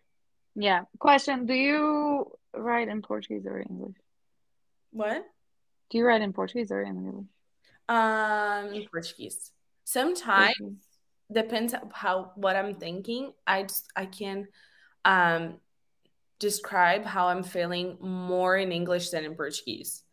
[0.55, 0.81] Yeah.
[0.99, 3.95] Question, do you write in Portuguese or English?
[4.91, 5.23] What?
[5.89, 7.25] Do you write in Portuguese or in English?
[7.87, 9.51] Um, in Portuguese.
[9.83, 10.87] Sometimes Portuguese.
[11.31, 13.33] depends on how what I'm thinking.
[13.45, 14.47] I just I can
[15.05, 15.59] um
[16.39, 20.03] describe how I'm feeling more in English than in Portuguese.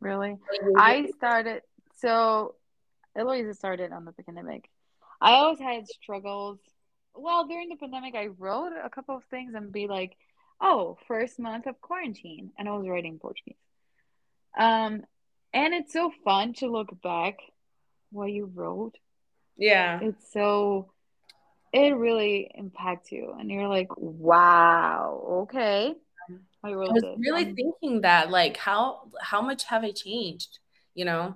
[0.00, 0.36] Really?
[0.76, 1.62] I started
[1.96, 2.56] so
[3.16, 4.68] Eloisa started on the pandemic.
[5.20, 6.58] I always had struggles.
[7.14, 10.16] Well, during the pandemic, I wrote a couple of things and be like,
[10.60, 13.56] "Oh, first month of quarantine," and I was writing Portuguese.
[14.58, 15.04] Um,
[15.52, 17.38] and it's so fun to look back
[18.10, 18.96] what you wrote.
[19.56, 20.92] Yeah, it's so
[21.72, 25.94] it really impacts you, and you're like, "Wow, okay."
[26.64, 30.58] I, I was really um, thinking that, like, how how much have I changed?
[30.94, 31.34] You know?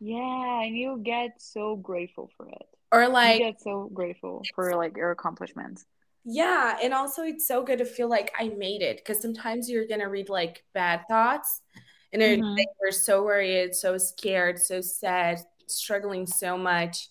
[0.00, 2.66] Yeah, and you get so grateful for it.
[2.92, 5.84] Or like you get so grateful for like your accomplishments.
[6.24, 9.86] Yeah, and also it's so good to feel like I made it because sometimes you're
[9.86, 11.62] gonna read like bad thoughts,
[12.12, 12.42] and mm-hmm.
[12.42, 17.08] like, we're so worried, so scared, so sad, struggling so much,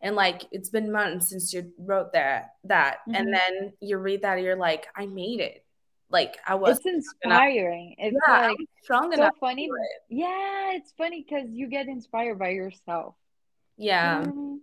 [0.00, 3.14] and like it's been months since you wrote that that, mm-hmm.
[3.14, 5.63] and then you read that, and you're like, I made it
[6.10, 6.78] like I was.
[6.78, 7.96] It's inspiring.
[7.98, 9.34] It's yeah, like strong so enough.
[9.40, 9.68] funny.
[10.08, 13.14] Yeah, it's funny because you get inspired by yourself.
[13.76, 14.22] Yeah.
[14.22, 14.56] Mm-hmm.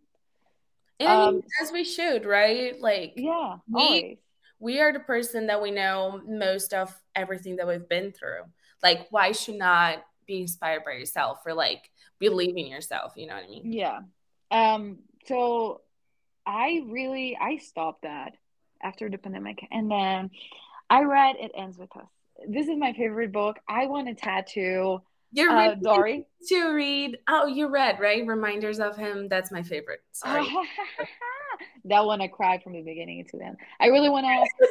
[0.99, 2.79] And um, I mean, as we should, right?
[2.79, 4.17] Like, yeah, we always.
[4.59, 8.43] we are the person that we know most of everything that we've been through.
[8.83, 11.89] Like, why should not be inspired by yourself or like
[12.19, 13.13] believe in yourself?
[13.15, 13.73] You know what I mean?
[13.73, 13.99] Yeah.
[14.51, 14.99] Um.
[15.25, 15.81] So,
[16.45, 18.37] I really I stopped that
[18.81, 20.29] after the pandemic, and then
[20.91, 22.09] I read It Ends With Us.
[22.49, 23.57] This is my favorite book.
[23.65, 24.99] I want a tattoo.
[25.31, 27.17] You're uh, Dory to read.
[27.29, 28.27] Oh, you read right?
[28.27, 29.29] Reminders of him.
[29.29, 30.01] That's my favorite.
[30.11, 30.45] Sorry.
[31.85, 33.57] that one I cried from the beginning to the end.
[33.79, 34.67] I really want to.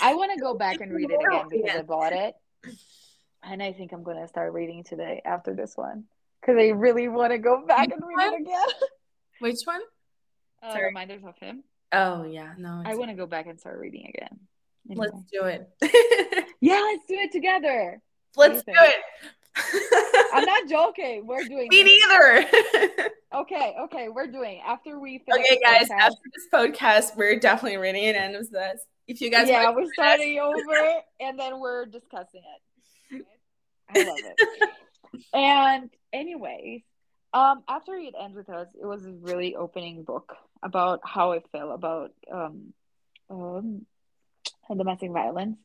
[0.00, 1.78] I want to go back and read it again because yeah.
[1.78, 2.34] I bought it,
[3.44, 6.02] and I think I'm going to start reading today after this one
[6.40, 8.66] because I really want to go back and read it again.
[9.38, 9.82] Which one?
[10.60, 11.62] Uh, reminders of him.
[11.92, 12.82] Oh yeah, no.
[12.84, 14.40] I want to go back and start reading again.
[14.90, 15.06] Anyway.
[15.12, 15.68] Let's do it.
[16.60, 18.00] yeah, let's do it together.
[18.36, 19.00] Let's do, it.
[20.32, 21.26] I'm not joking.
[21.26, 22.00] We're doing Me this.
[22.08, 23.10] neither.
[23.34, 28.04] okay, okay, we're doing after we Okay, guys, podcast, after this podcast, we're definitely reading
[28.04, 28.80] it end of this.
[29.06, 32.42] If you guys Yeah, we're starting over and then we're discussing
[33.10, 33.26] it.
[33.88, 34.70] I love it.
[35.32, 36.82] and anyways,
[37.32, 41.40] um, after it ends with us, it was a really opening book about how I
[41.52, 42.72] feel about um,
[43.30, 43.86] um
[44.74, 45.58] domestic violence.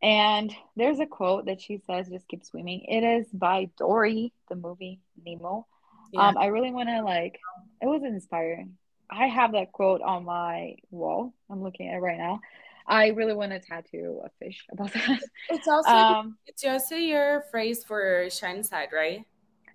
[0.00, 2.84] And there's a quote that she says, just keep swimming.
[2.88, 5.66] It is by Dory, the movie Nemo.
[6.12, 6.28] Yeah.
[6.28, 7.40] Um, I really want to like,
[7.82, 8.76] it was inspiring.
[9.10, 11.34] I have that quote on my wall.
[11.50, 12.40] I'm looking at it right now.
[12.86, 15.20] I really want to tattoo a fish about that.
[15.50, 19.24] It's also um, it's also your phrase for Shine Inside, right?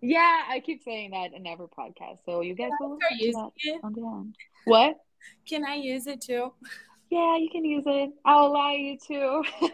[0.02, 2.26] Yeah, I keep saying that in every podcast.
[2.26, 4.36] So you guys will use it on the end.
[4.66, 4.98] What?
[5.48, 6.54] Can I use it too?
[7.14, 8.11] Yeah, you can use it.
[8.26, 9.43] I'll allow you to.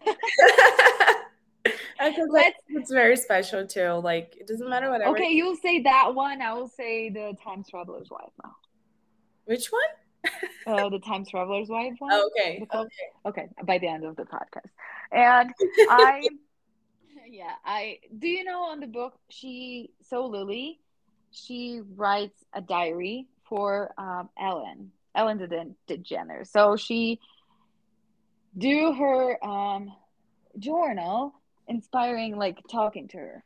[2.01, 3.93] I feel like it's very special too.
[4.03, 5.11] Like it doesn't matter whatever.
[5.11, 6.41] Okay, you'll say that one.
[6.41, 8.55] I will say the time traveler's wife now.
[9.45, 9.81] Which one?
[10.67, 12.11] uh, the time traveler's wife one.
[12.13, 12.65] Oh, okay.
[12.73, 12.87] okay.
[13.25, 13.47] Okay.
[13.63, 14.71] By the end of the podcast,
[15.13, 15.49] and
[15.89, 16.27] I,
[17.29, 18.27] yeah, I do.
[18.27, 20.79] You know, on the book, she so Lily,
[21.31, 26.47] she writes a diary for um, Ellen Ellen DeGeneres.
[26.47, 27.20] So she
[28.57, 29.91] do her um,
[30.57, 31.34] journal,
[31.68, 33.43] inspiring like talking to her,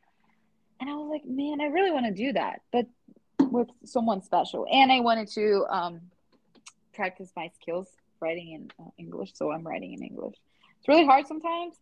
[0.80, 2.86] and I was like, man, I really want to do that, but
[3.38, 4.66] with someone special.
[4.70, 6.00] And I wanted to um,
[6.92, 7.88] practice my skills
[8.20, 10.36] writing in uh, English, so I'm writing in English.
[10.78, 11.74] It's really hard sometimes,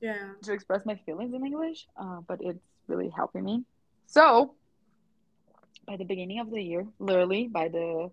[0.00, 3.64] yeah, to express my feelings in English, uh, but it's really helping me.
[4.06, 4.54] So
[5.86, 8.10] by the beginning of the year, literally by the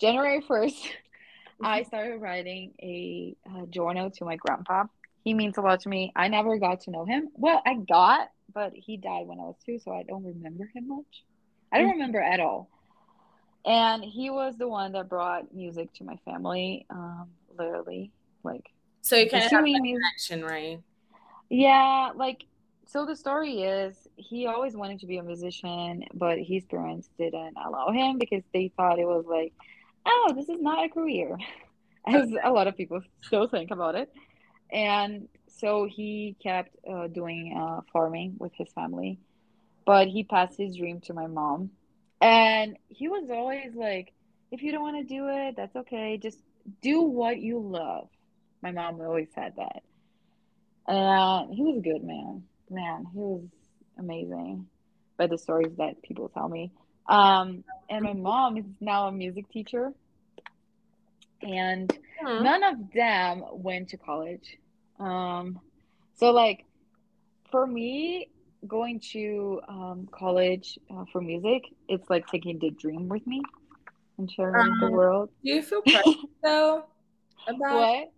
[0.00, 0.88] January 1st,
[1.62, 4.84] I started writing a, a journal to my grandpa.
[5.24, 6.10] He means a lot to me.
[6.16, 7.28] I never got to know him.
[7.34, 10.88] Well, I got, but he died when I was two, so I don't remember him
[10.88, 11.24] much.
[11.70, 11.92] I don't mm.
[11.92, 12.70] remember at all.
[13.66, 17.28] And he was the one that brought music to my family, um,
[17.58, 18.10] literally.
[18.42, 18.70] Like,
[19.02, 20.80] so you kind of have that connection, right?
[21.50, 22.44] Yeah, like
[22.86, 27.56] so the story is he always wanted to be a musician, but his parents didn't
[27.62, 29.52] allow him because they thought it was like
[30.06, 31.36] oh, this is not a career,
[32.06, 34.12] as a lot of people still think about it.
[34.72, 35.28] And
[35.58, 39.18] so he kept uh, doing uh, farming with his family,
[39.84, 41.70] but he passed his dream to my mom.
[42.20, 44.12] And he was always like,
[44.50, 46.18] if you don't want to do it, that's okay.
[46.22, 46.38] Just
[46.82, 48.08] do what you love.
[48.62, 49.82] My mom always said that.
[50.86, 52.42] And he was a good man.
[52.68, 53.42] Man, he was
[53.98, 54.66] amazing
[55.16, 56.72] by the stories that people tell me.
[57.10, 59.92] Um, and my mom is now a music teacher.
[61.42, 61.92] And
[62.22, 64.58] none of them went to college.
[64.98, 65.58] Um,
[66.14, 66.64] so like
[67.50, 68.28] for me,
[68.66, 73.42] going to um, college uh, for music, it's like taking the dream with me
[74.18, 75.30] and sharing um, the world.
[75.42, 76.84] Do you feel pressured though
[77.48, 78.12] about what?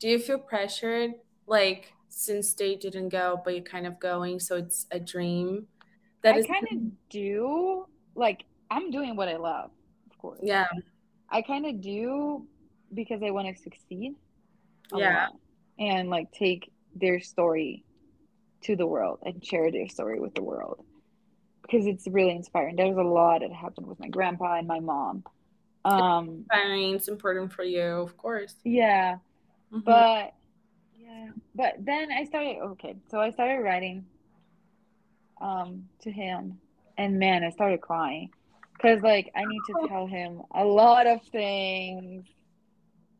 [0.00, 1.12] Do you feel pressured
[1.46, 5.66] like since they didn't go, but you're kind of going, so it's a dream?
[6.22, 7.86] That I kind of do.
[8.18, 9.70] Like I'm doing what I love,
[10.10, 10.40] of course.
[10.42, 10.66] Yeah.
[11.30, 12.46] I kind of do
[12.92, 14.14] because I want to succeed.
[14.94, 15.28] Yeah.
[15.78, 17.84] And like take their story
[18.62, 20.84] to the world and share their story with the world
[21.62, 22.76] because it's really inspiring.
[22.76, 25.24] There's a lot that happened with my grandpa and my mom.
[25.84, 26.94] Um, it's inspiring.
[26.94, 28.54] It's important for you, of course.
[28.64, 29.18] Yeah,
[29.72, 29.80] mm-hmm.
[29.80, 30.34] but
[30.98, 32.58] yeah, but then I started.
[32.58, 34.06] Okay, so I started writing
[35.40, 36.58] um to him,
[36.98, 38.30] and man, I started crying
[38.74, 42.26] because like I need to tell him a lot of things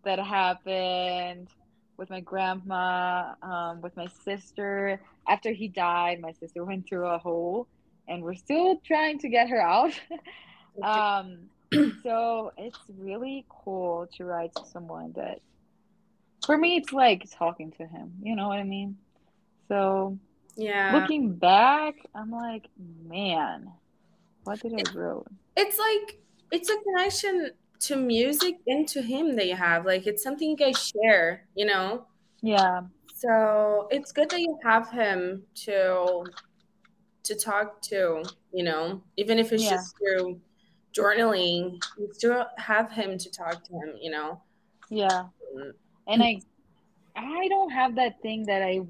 [0.05, 1.49] that happened
[1.97, 5.01] with my grandma, um, with my sister.
[5.29, 7.67] After he died, my sister went through a hole,
[8.09, 9.93] and we're still trying to get her out.
[10.83, 11.39] um,
[12.03, 15.41] so it's really cool to write to someone that,
[16.47, 18.15] for me, it's like talking to him.
[18.23, 18.97] You know what I mean?
[19.69, 20.19] So
[20.59, 22.67] yeah, looking back, I'm like,
[23.07, 23.73] man,
[24.43, 25.27] what did I wrote?
[25.57, 26.19] It's like
[26.51, 27.51] it's a connection
[27.81, 29.87] to music and to him that you have.
[29.87, 32.07] Like it's something you guys share, you know?
[32.43, 32.81] Yeah.
[33.15, 36.25] So it's good that you have him to
[37.25, 39.71] to talk to, you know, even if it's yeah.
[39.71, 40.41] just through
[40.93, 44.41] journaling, you still have him to talk to him, you know.
[44.91, 45.25] Yeah.
[45.55, 45.73] Mm.
[46.09, 46.41] And I
[47.17, 48.81] I don't have that thing that I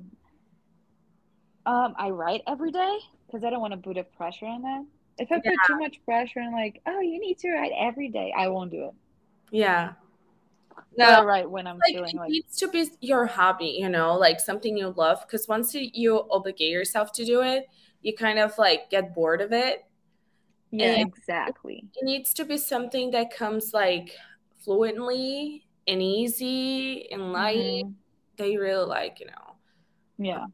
[1.69, 4.85] um I write every day because I don't want to put a pressure on that.
[5.19, 8.33] If I put too much pressure and like, oh, you need to write every day,
[8.37, 8.95] I won't do it.
[9.51, 9.93] Yeah.
[10.97, 14.17] No, right when I'm like, feeling it like needs to be your hobby, you know,
[14.17, 15.21] like something you love.
[15.27, 17.67] Because once you, you obligate yourself to do it,
[18.03, 19.85] you kind of like get bored of it.
[20.71, 21.85] Yeah, and exactly.
[21.97, 24.11] It needs to be something that comes like
[24.65, 27.91] fluently and easy and light mm-hmm.
[28.37, 29.57] that you really like, you know.
[30.19, 30.47] Yeah.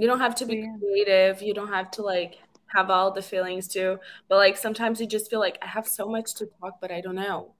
[0.00, 0.76] You don't have to be yeah.
[0.78, 1.42] creative.
[1.42, 2.38] You don't have to like
[2.68, 3.98] have all the feelings too.
[4.28, 7.02] But like sometimes you just feel like I have so much to talk, but I
[7.02, 7.52] don't know.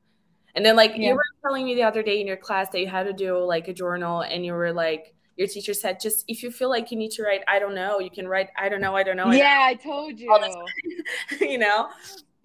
[0.54, 1.08] And then like yeah.
[1.08, 3.38] you were telling me the other day in your class that you had to do
[3.38, 6.90] like a journal and you were like your teacher said just if you feel like
[6.90, 9.18] you need to write I don't know, you can write I don't know, I don't
[9.18, 9.30] know.
[9.32, 10.34] yeah, I told you.
[11.40, 11.88] you know.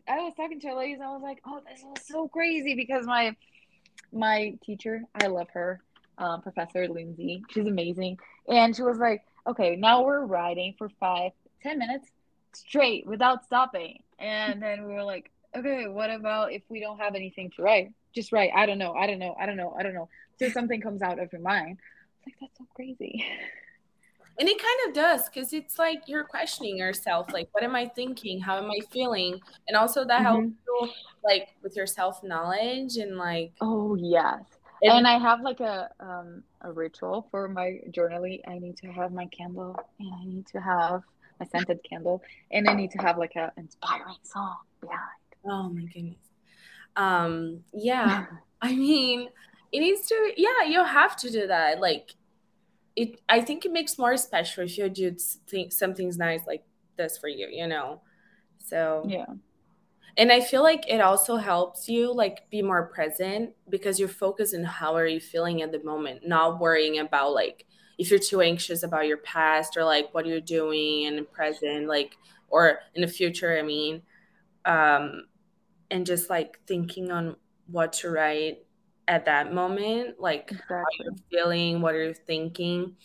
[0.08, 3.08] I was talking to ladies and I was like, "Oh, this was so crazy because
[3.08, 3.34] my
[4.12, 5.80] my teacher, I love her,
[6.18, 7.44] um, Professor Lindsay.
[7.50, 8.18] She's amazing.
[8.48, 11.32] And she was like, okay, now we're writing for five,
[11.62, 12.10] ten minutes
[12.54, 14.02] straight without stopping.
[14.20, 17.92] And then we were like, okay, what about if we don't have anything to write?
[18.14, 18.52] Just write.
[18.56, 18.94] I don't know.
[18.94, 19.36] I don't know.
[19.40, 19.76] I don't know.
[19.78, 20.10] I don't know.
[20.40, 21.78] So something comes out of your mind.
[22.18, 23.26] It's like that's so crazy.
[24.38, 27.86] And it kind of does because it's like you're questioning yourself, like, what am I
[27.86, 28.42] thinking?
[28.42, 29.40] How am I feeling?
[29.68, 30.24] And also that mm-hmm.
[30.26, 30.90] helps you
[31.24, 34.44] like with your self knowledge and like Oh yes.
[34.82, 38.42] And, and I have like a um a ritual for my journaling.
[38.48, 41.04] I need to have my candle and I need to have
[41.40, 42.22] a scented candle,
[42.52, 45.00] and I need to have like a inspiring song behind.
[45.46, 46.18] Oh my goodness.
[46.96, 48.26] Um, yeah.
[48.62, 49.30] I mean,
[49.72, 50.34] it needs to.
[50.38, 51.80] Yeah, you have to do that.
[51.80, 52.16] Like,
[52.96, 53.20] it.
[53.30, 55.16] I think it makes more special if you do
[55.48, 56.64] think something's nice like
[56.98, 57.48] this for you.
[57.52, 58.02] You know.
[58.60, 59.26] So yeah.
[60.18, 64.56] And I feel like it also helps you like be more present because you're focused
[64.56, 67.66] on how are you feeling at the moment, not worrying about like
[67.98, 71.88] if you're too anxious about your past or like what you're doing in the present
[71.88, 72.18] like
[72.50, 74.02] or in the future i mean
[74.66, 75.24] um
[75.92, 77.36] and just like thinking on
[77.68, 78.60] what to write
[79.08, 80.76] at that moment like exactly.
[80.78, 82.96] how you're feeling what are you're thinking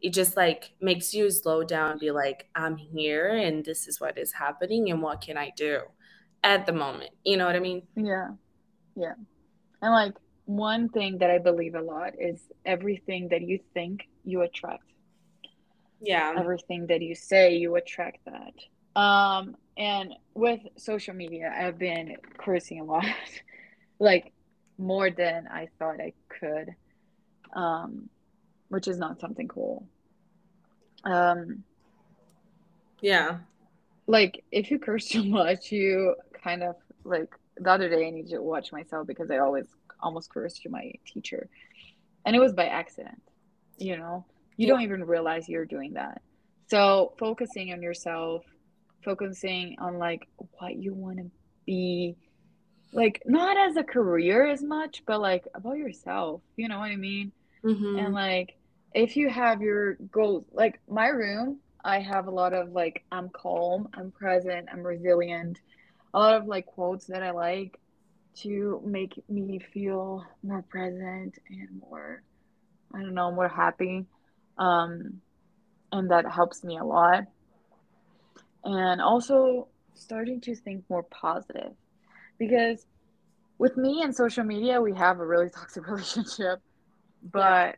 [0.00, 4.00] it just like makes you slow down and be like i'm here and this is
[4.00, 5.80] what is happening and what can i do
[6.44, 8.28] at the moment you know what i mean yeah
[8.96, 9.14] yeah
[9.80, 10.14] and like
[10.46, 14.84] one thing that i believe a lot is everything that you think you attract.
[16.00, 16.34] Yeah.
[16.36, 19.00] Everything that you say, you attract that.
[19.00, 23.06] Um, and with social media, I've been cursing a lot,
[23.98, 24.32] like
[24.78, 26.74] more than I thought I could,
[27.54, 28.08] um,
[28.68, 29.86] which is not something cool.
[31.04, 31.64] Um,
[33.00, 33.38] yeah.
[34.06, 38.28] Like if you curse too much, you kind of like the other day I need
[38.28, 39.66] to watch myself because I always
[40.00, 41.48] almost cursed to my teacher,
[42.24, 43.22] and it was by accident
[43.78, 44.24] you know
[44.56, 44.72] you yeah.
[44.72, 46.22] don't even realize you're doing that
[46.68, 48.44] so focusing on yourself
[49.04, 50.28] focusing on like
[50.58, 51.30] what you want to
[51.66, 52.16] be
[52.92, 56.96] like not as a career as much but like about yourself you know what i
[56.96, 57.32] mean
[57.64, 57.98] mm-hmm.
[57.98, 58.56] and like
[58.94, 63.28] if you have your goals like my room I have a lot of like I'm
[63.30, 65.58] calm, I'm present, I'm resilient.
[66.14, 67.78] A lot of like quotes that I like
[68.34, 72.22] to make me feel more present and more
[72.94, 74.06] I don't know, more happy.
[74.58, 75.20] Um
[75.90, 77.24] and that helps me a lot.
[78.64, 81.72] And also starting to think more positive
[82.38, 82.86] because
[83.58, 86.60] with me and social media, we have a really toxic relationship.
[87.22, 87.74] But yeah.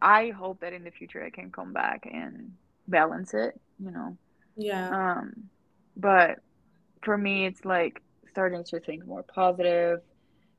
[0.00, 2.52] I hope that in the future I can come back and
[2.88, 4.16] balance it, you know.
[4.56, 5.18] Yeah.
[5.18, 5.48] Um
[5.96, 6.38] but
[7.02, 10.00] for me it's like starting to think more positive,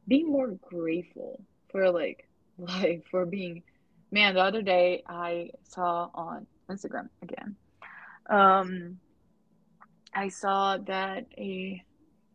[0.08, 3.64] being more grateful for like life, for being
[4.12, 7.56] man, the other day I saw on Instagram again.
[8.30, 9.00] Um
[10.16, 11.84] I saw that a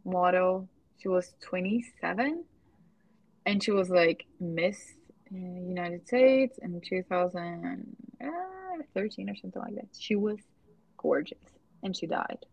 [0.05, 2.45] model, she was 27
[3.47, 4.95] and she was like Miss
[5.31, 9.89] United States in 2013 or something like that.
[9.97, 10.41] She was
[10.97, 11.39] gorgeous
[11.83, 12.45] and she died.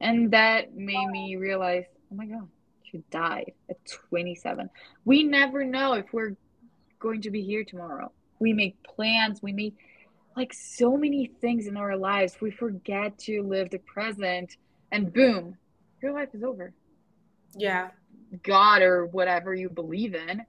[0.00, 2.48] And that made me realize, oh my God,
[2.84, 3.76] she died at
[4.10, 4.70] 27.
[5.04, 6.36] We never know if we're
[6.98, 8.12] going to be here tomorrow.
[8.38, 9.76] We make plans, we make
[10.36, 12.36] like so many things in our lives.
[12.40, 14.56] We forget to live the present,
[14.92, 15.56] and boom,
[16.00, 16.72] your life is over.
[17.56, 17.88] Yeah.
[18.44, 20.42] God or whatever you believe in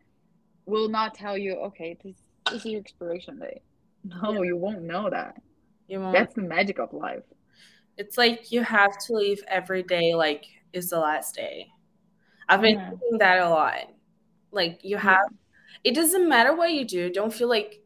[0.65, 2.15] will not tell you, okay, this,
[2.51, 3.63] this is your expiration date.
[4.03, 4.41] No, yeah.
[4.43, 5.41] you won't know that.
[5.87, 6.13] You won't.
[6.13, 7.23] That's the magic of life.
[7.99, 11.67] It's like you have to leave every day like it's the last day.
[12.47, 12.89] I've been yeah.
[12.89, 13.91] thinking that a lot.
[14.51, 15.27] Like you have
[15.83, 17.83] it doesn't matter what you do, don't feel like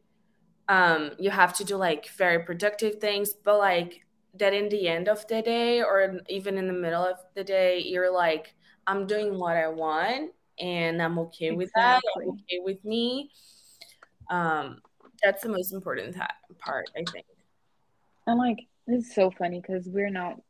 [0.68, 4.06] um you have to do like very productive things, but like
[4.38, 7.80] that in the end of the day or even in the middle of the day,
[7.80, 8.54] you're like,
[8.86, 12.00] I'm doing what I want and I'm okay with that.
[12.16, 13.30] I'm okay with me.
[14.30, 14.80] Um,
[15.22, 16.16] that's the most important
[16.58, 17.26] part, I think.
[18.28, 20.40] And like, it's so funny because we're not.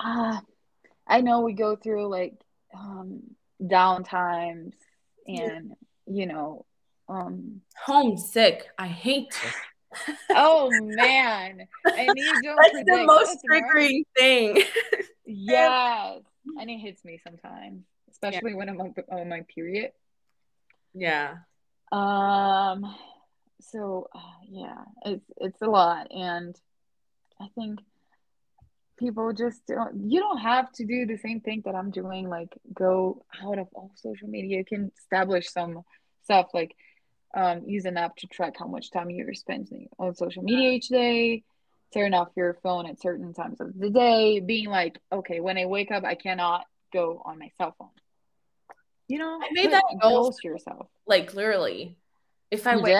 [0.00, 0.40] Ah, uh,
[1.06, 2.34] I know we go through like
[2.74, 3.22] um
[3.66, 4.74] down times
[5.26, 5.72] and
[6.06, 6.64] you know
[7.08, 8.66] um homesick.
[8.78, 9.34] I hate.
[10.30, 12.58] oh man, and you don't.
[12.60, 14.62] That's the most triggering thing.
[15.26, 16.20] yes,
[16.60, 17.84] and it hits me sometimes
[18.22, 18.56] especially yeah.
[18.56, 19.92] when I'm on, on my period.
[20.94, 21.36] Yeah.
[21.92, 22.94] Um.
[23.60, 26.56] So uh, yeah, it's it's a lot, and
[27.40, 27.80] I think
[28.98, 30.10] people just don't.
[30.10, 32.28] You don't have to do the same thing that I'm doing.
[32.28, 34.58] Like go out of all social media.
[34.58, 35.82] You can establish some
[36.24, 36.74] stuff like
[37.34, 40.88] um, use an app to track how much time you're spending on social media each
[40.88, 41.42] day
[41.92, 45.64] turn off your phone at certain times of the day being like okay when i
[45.64, 47.88] wake up i cannot go on my cell phone
[49.08, 50.86] you know, I made that goal to yourself.
[51.06, 51.96] Like literally,
[52.50, 52.94] if I wait,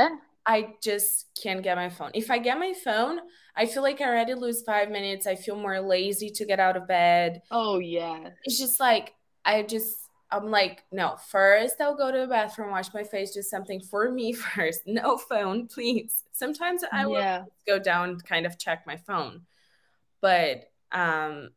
[0.49, 2.11] I just can't get my phone.
[2.15, 3.21] If I get my phone,
[3.55, 5.27] I feel like I already lose five minutes.
[5.27, 7.43] I feel more lazy to get out of bed.
[7.51, 9.13] Oh yeah, it's just like
[9.45, 9.95] I just
[10.31, 14.11] I'm like, no, first I'll go to the bathroom, wash my face, do something for
[14.11, 14.81] me first.
[14.87, 16.25] No phone, please.
[16.33, 17.41] Sometimes I yeah.
[17.41, 19.43] will go down, kind of check my phone.
[20.23, 21.51] But um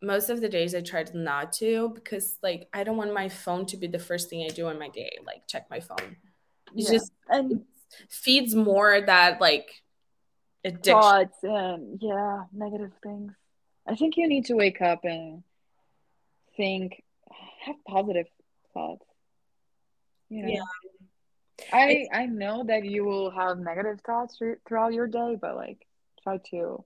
[0.00, 3.66] most of the days I tried not to because like I don't want my phone
[3.66, 6.16] to be the first thing I do in my day, like check my phone.
[6.72, 6.98] It's yeah.
[6.98, 7.64] just and
[8.08, 9.82] feeds more that like
[10.64, 10.92] addiction.
[10.92, 13.32] thoughts and yeah, negative things.
[13.86, 15.42] I think you need to wake up and
[16.56, 17.02] think
[17.64, 18.26] have positive
[18.74, 19.04] thoughts.
[20.28, 20.48] You know?
[20.48, 20.60] Yeah.
[21.72, 25.86] I I know that you will have negative thoughts throughout your day, but like
[26.22, 26.84] try to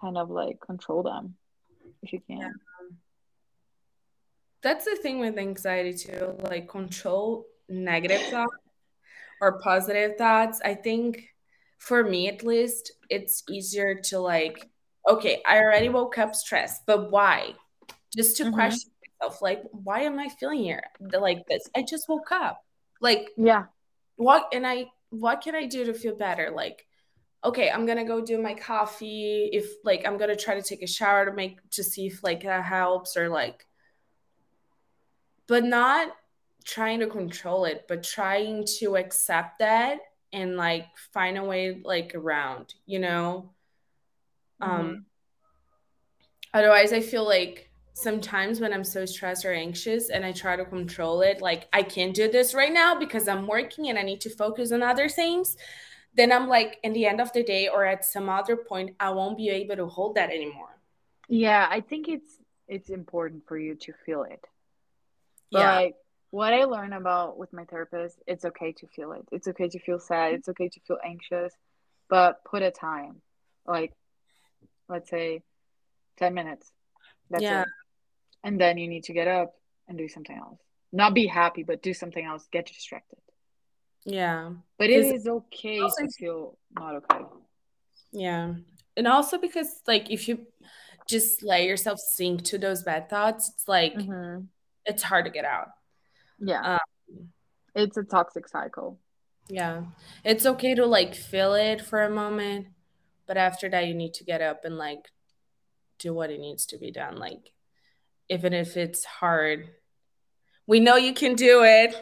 [0.00, 1.36] kind of like control them
[2.02, 2.38] if you can.
[2.38, 2.50] Yeah.
[4.62, 8.63] That's the thing with anxiety too, like control negative thoughts
[9.44, 10.60] or positive thoughts.
[10.64, 11.28] I think
[11.76, 14.70] for me at least, it's easier to like,
[15.08, 17.54] okay, I already woke up stressed, but why?
[18.16, 18.54] Just to mm-hmm.
[18.54, 18.90] question
[19.20, 21.68] myself, like, why am I feeling here like this?
[21.76, 22.64] I just woke up.
[23.00, 23.64] Like, yeah.
[24.16, 26.52] What and I what can I do to feel better?
[26.54, 26.86] Like,
[27.44, 29.50] okay, I'm gonna go do my coffee.
[29.52, 32.44] If like I'm gonna try to take a shower to make to see if like
[32.44, 33.66] that helps or like,
[35.48, 36.08] but not
[36.64, 39.98] trying to control it, but trying to accept that
[40.32, 43.50] and like find a way like around, you know.
[44.60, 44.80] Um, mm-hmm.
[44.80, 45.06] Um.
[46.52, 50.64] Otherwise, I feel like sometimes when I'm so stressed or anxious and I try to
[50.64, 54.20] control it, like I can't do this right now because I'm working and I need
[54.22, 55.56] to focus on other things
[56.14, 59.10] then I'm like, in the end of the day or at some other point, I
[59.10, 60.78] won't be able to hold that anymore.
[61.28, 62.38] Yeah, I think it's
[62.68, 64.46] it's important for you to feel it.
[65.50, 65.74] But yeah.
[65.76, 65.96] Like,
[66.34, 69.22] what I learned about with my therapist, it's okay to feel it.
[69.30, 70.32] It's okay to feel sad.
[70.32, 71.54] It's okay to feel anxious.
[72.10, 73.22] but put a time.
[73.64, 73.92] Like
[74.88, 75.42] let's say
[76.18, 76.72] 10 minutes.
[77.30, 77.62] That's yeah.
[77.62, 77.68] it.
[78.42, 79.54] And then you need to get up
[79.86, 80.58] and do something else.
[80.92, 82.48] Not be happy, but do something else.
[82.50, 83.20] Get distracted.
[84.04, 84.54] Yeah.
[84.76, 87.24] But it is okay also, to feel not okay.
[88.10, 88.54] Yeah.
[88.96, 90.48] And also because like if you
[91.06, 94.46] just let yourself sink to those bad thoughts, it's like mm-hmm.
[94.84, 95.68] it's hard to get out.
[96.38, 96.74] Yeah.
[96.74, 97.28] Um,
[97.74, 98.98] it's a toxic cycle.
[99.48, 99.84] Yeah.
[100.24, 102.68] It's okay to like feel it for a moment,
[103.26, 105.10] but after that you need to get up and like
[105.98, 107.16] do what it needs to be done.
[107.16, 107.50] Like
[108.28, 109.68] even if it's hard,
[110.66, 111.94] we know you can do it.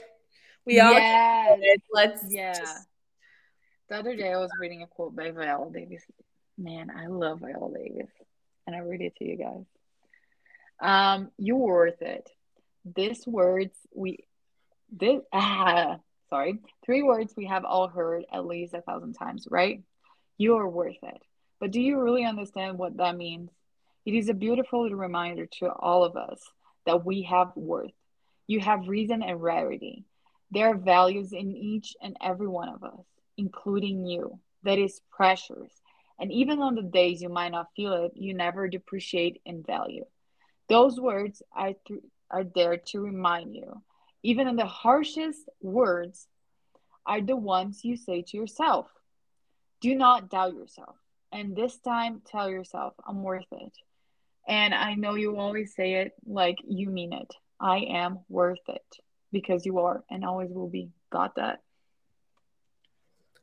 [0.64, 1.59] We all yes.
[1.61, 1.83] it.
[1.93, 2.53] Let's yeah.
[2.53, 2.87] Just...
[3.89, 6.05] The other day I was reading a quote by Viola Davis.
[6.57, 8.11] Man, I love Viola Davis.
[8.66, 9.64] And I read it to you guys.
[10.80, 12.28] Um, you're worth it.
[12.85, 14.24] This words we
[14.91, 15.99] this ah
[16.30, 16.59] sorry.
[16.85, 19.83] Three words we have all heard at least a thousand times, right?
[20.39, 21.22] You are worth it.
[21.61, 23.51] But do you really understand what that means?
[24.05, 26.41] It is a beautiful reminder to all of us
[26.87, 27.93] that we have worth.
[28.49, 30.05] You have reason and rarity.
[30.51, 33.05] There are values in each and every one of us,
[33.37, 35.70] including you, that is precious.
[36.18, 40.05] And even on the days you might not feel it, you never depreciate in value.
[40.68, 42.03] Those words are, th-
[42.33, 43.83] are there to remind you.
[44.22, 46.26] Even in the harshest words
[47.07, 48.87] are the ones you say to yourself.
[49.80, 50.97] Do not doubt yourself.
[51.33, 53.72] And this time, tell yourself, I'm worth it.
[54.47, 57.33] And I know you always say it like you mean it.
[57.61, 58.85] I am worth it
[59.30, 60.91] because you are and always will be.
[61.11, 61.62] Got that?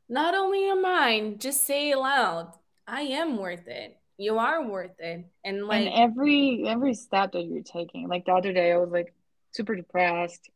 [0.07, 2.53] Not only am I, just say it loud.
[2.87, 3.98] I am worth it.
[4.19, 5.25] You are worth it.
[5.43, 8.07] And like and every every step that you're taking.
[8.07, 9.13] Like the other day I was like
[9.51, 10.49] super depressed.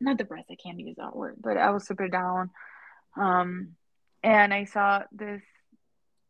[0.00, 2.50] Not depressed, I can't use that word, but I was super down.
[3.16, 3.76] Um
[4.22, 5.42] and I saw this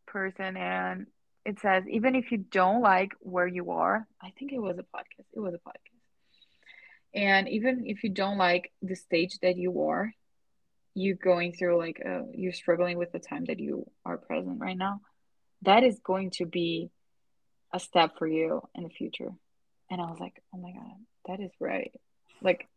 [0.06, 1.06] person and
[1.44, 4.82] it says even if you don't like where you are, I think it was a
[4.82, 5.26] podcast.
[5.34, 5.96] It was a podcast
[7.16, 10.12] and even if you don't like the stage that you are
[10.94, 14.76] you going through like uh, you're struggling with the time that you are present right
[14.76, 15.00] now
[15.66, 16.90] that is going to be
[17.72, 19.30] a step for you in the future.
[19.90, 20.96] And i was like oh my god
[21.26, 21.92] that is right.
[22.42, 22.68] Like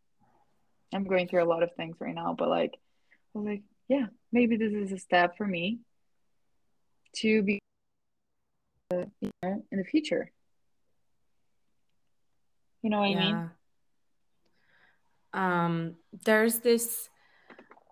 [0.94, 4.08] i'm going through a lot of things right now but like i was like yeah
[4.32, 5.80] maybe this is a step for me
[7.18, 7.60] to be
[8.92, 10.32] you know in the future.
[12.82, 13.20] You know what yeah.
[13.20, 13.52] i mean?
[15.32, 17.10] Um, there's this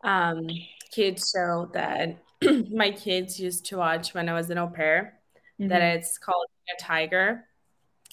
[0.04, 0.48] um,
[0.92, 2.18] kids show that
[2.72, 5.20] my kids used to watch when I was an au pair.
[5.60, 5.70] Mm-hmm.
[5.70, 6.46] That it's called
[6.78, 7.46] a tiger.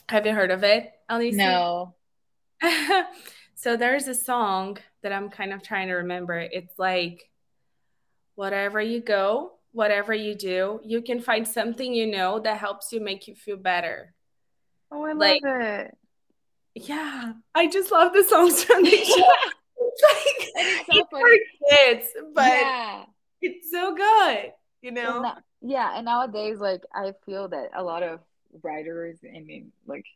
[0.08, 1.36] Have you heard of it, Alicia?
[1.36, 1.94] No.
[3.54, 6.38] so there's a song that I'm kind of trying to remember.
[6.38, 7.28] It's like,
[8.34, 13.00] whatever you go, whatever you do, you can find something you know that helps you
[13.00, 14.14] make you feel better.
[14.90, 15.96] Oh, I like, love it.
[16.74, 19.24] Yeah, I just love the songs from the show.
[19.78, 21.26] it's like it's, so for
[21.70, 23.04] kids, but yeah.
[23.45, 25.22] It's so good, you know.
[25.22, 28.20] And yeah, and nowadays, like I feel that a lot of
[28.62, 30.07] writers and like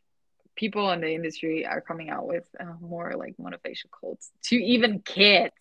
[0.55, 4.99] people in the industry are coming out with uh, more like motivational quotes to even
[4.99, 5.53] kids.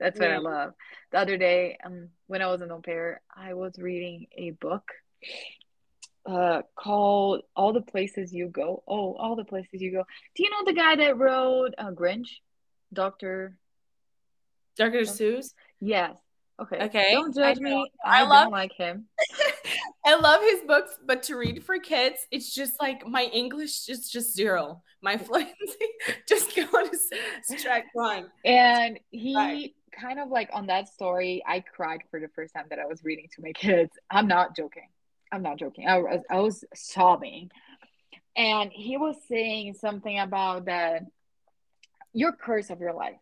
[0.00, 0.36] That's what yeah.
[0.36, 0.72] I love.
[1.12, 4.84] The other day, um, when I was in au pair, I was reading a book
[6.24, 8.82] uh called All the Places You Go.
[8.86, 10.04] Oh, All the Places You Go.
[10.34, 12.28] Do you know the guy that wrote uh, Grinch?
[12.92, 13.56] Dr.
[14.76, 15.00] Dr.
[15.00, 15.54] Seuss?
[15.80, 16.16] Yes.
[16.60, 16.84] Okay.
[16.84, 17.12] Okay.
[17.12, 17.90] Don't judge I me.
[18.04, 19.06] I, I love, don't like him.
[20.04, 24.10] I love his books, but to read for kids, it's just like my English is
[24.10, 24.82] just zero.
[25.02, 25.54] My fluency
[26.28, 26.98] just go to
[27.42, 28.26] strike one.
[28.44, 29.74] And he right.
[29.98, 33.02] kind of like on that story, I cried for the first time that I was
[33.02, 33.92] reading to my kids.
[34.10, 34.88] I'm not joking.
[35.32, 35.88] I'm not joking.
[35.88, 37.50] I was I was sobbing,
[38.36, 41.04] and he was saying something about that
[42.12, 43.16] your curse of your life.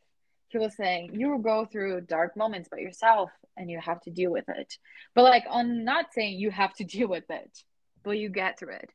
[0.51, 4.31] He was saying you go through dark moments by yourself, and you have to deal
[4.31, 4.77] with it.
[5.15, 7.59] But like, I'm not saying you have to deal with it,
[8.03, 8.91] but you get through it.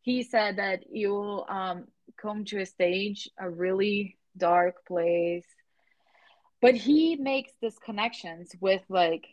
[0.00, 1.86] He said that you'll um,
[2.20, 5.44] come to a stage, a really dark place,
[6.60, 9.26] but he makes these connections with like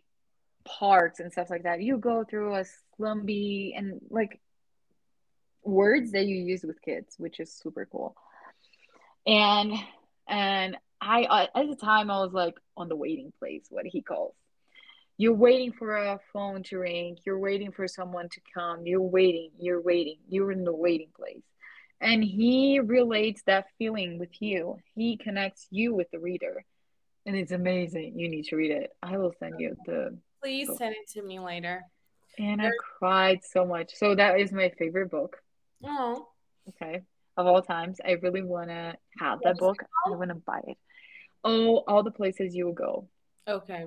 [0.65, 1.82] parks and stuff like that.
[1.82, 2.65] You go through a
[2.99, 4.39] slumby and like
[5.63, 8.15] words that you use with kids, which is super cool.
[9.26, 9.74] And
[10.28, 14.02] and I uh, at the time I was like on the waiting place, what he
[14.02, 14.36] calls.
[15.18, 17.18] You're waiting for a phone to ring.
[17.26, 18.86] You're waiting for someone to come.
[18.86, 19.52] You're waiting.
[19.60, 20.18] You're waiting.
[20.30, 21.43] You're in the waiting place.
[22.00, 24.78] And he relates that feeling with you.
[24.95, 26.64] He connects you with the reader.
[27.26, 28.18] And it's amazing.
[28.18, 28.91] You need to read it.
[29.04, 30.78] I will send you the Please book.
[30.78, 31.84] send it to me later.
[32.38, 33.93] And I cried so much.
[33.95, 35.36] So that is my favorite book.
[35.84, 36.30] Oh,
[36.70, 37.02] Okay.
[37.36, 38.00] Of all times.
[38.06, 39.84] I really wanna have that book.
[40.08, 40.78] I wanna buy it.
[41.44, 43.08] Oh, all the places you will go.
[43.48, 43.86] okay.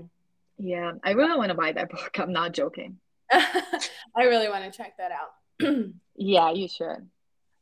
[0.59, 2.19] Yeah, I really want to buy that book.
[2.19, 2.99] I'm not joking.
[3.33, 5.31] I really want to check that out.
[6.15, 7.09] Yeah, you should.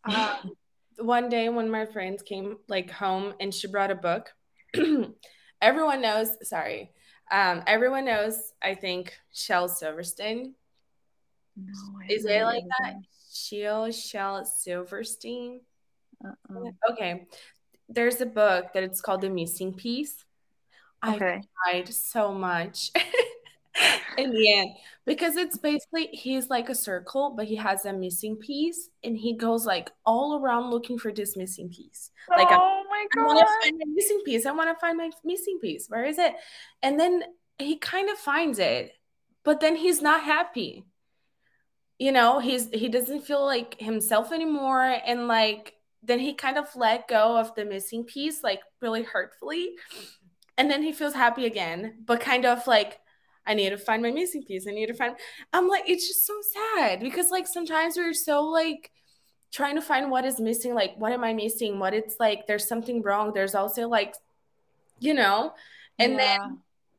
[0.05, 0.53] Um,
[0.99, 4.32] one day when my friends came like home and she brought a book,
[5.62, 6.91] everyone knows, sorry,
[7.30, 10.55] um, everyone knows, I think, Shel Silverstein.
[11.57, 11.72] No,
[12.09, 12.97] Is it like that?
[13.32, 15.61] Shel Shel Silverstein.
[16.24, 16.70] Uh-uh.
[16.91, 17.26] Okay.
[17.91, 20.24] There's a book that it's called The Missing Piece.
[21.03, 22.91] I cried so much
[24.18, 24.70] in the end
[25.07, 29.34] because it's basically he's like a circle, but he has a missing piece and he
[29.34, 32.11] goes like all around looking for this missing piece.
[32.28, 33.22] Like I, oh my god!
[33.22, 34.47] I want to find my missing piece.
[34.47, 35.88] I want to find my missing piece.
[35.88, 36.34] Where is it?
[36.82, 37.22] And then
[37.59, 38.93] he kind of finds it,
[39.45, 40.84] but then he's not happy.
[41.99, 46.74] You know, he's he doesn't feel like himself anymore and like then he kind of
[46.74, 49.74] let go of the missing piece like really hurtfully.
[50.57, 52.98] And then he feels happy again but kind of like
[53.46, 54.66] i need to find my missing piece.
[54.68, 55.16] I need to find
[55.53, 58.90] i'm like it's just so sad because like sometimes we're so like
[59.53, 61.78] trying to find what is missing like what am i missing?
[61.78, 63.32] What it's like there's something wrong.
[63.32, 64.14] There's also like
[65.01, 65.55] you know?
[65.98, 66.59] And then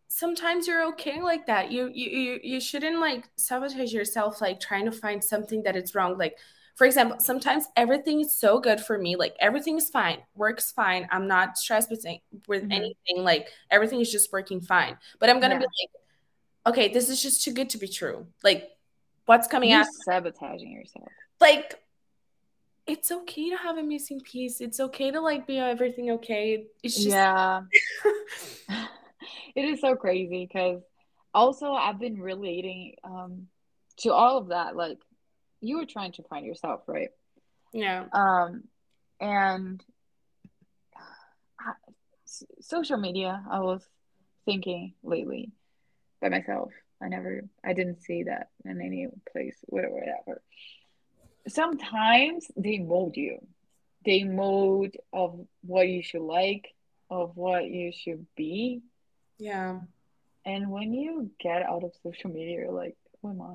[0.09, 1.71] sometimes you're okay like that.
[1.71, 5.95] You you you, you shouldn't like sabotage yourself like trying to find something that is
[5.95, 6.17] wrong.
[6.17, 6.37] Like
[6.81, 11.07] for example sometimes everything is so good for me like everything is fine works fine
[11.11, 12.03] i'm not stressed with,
[12.47, 12.71] with Mhm.
[12.73, 15.59] anything like everything is just working fine but i'm gonna Yeah.
[15.59, 15.91] be like
[16.65, 18.67] okay this is just too good to be true like
[19.27, 21.07] what's coming out sabotaging yourself.
[21.39, 21.79] like
[22.87, 26.95] it's okay to have a missing piece it's okay to like be everything okay it's
[26.95, 27.61] just Yeah.
[29.55, 30.81] It is so crazy because
[31.31, 33.49] also I've been relating um
[33.97, 34.75] to all of that.
[34.75, 34.97] Like
[35.61, 37.09] you were trying to find yourself, right?
[37.73, 38.63] yeah Um,
[39.19, 39.83] and
[41.59, 41.73] I-
[42.25, 43.87] s- social media, I was
[44.45, 45.51] thinking lately
[46.21, 46.71] by myself.
[47.01, 50.41] I never, I didn't see that in any place, whatever, whatever.
[51.47, 53.39] Sometimes they mold you.
[54.05, 56.67] They mold of what you should like,
[57.09, 58.81] of what you should be.
[59.37, 59.79] yeah
[60.45, 63.53] And when you get out of social media, you're like, who am I?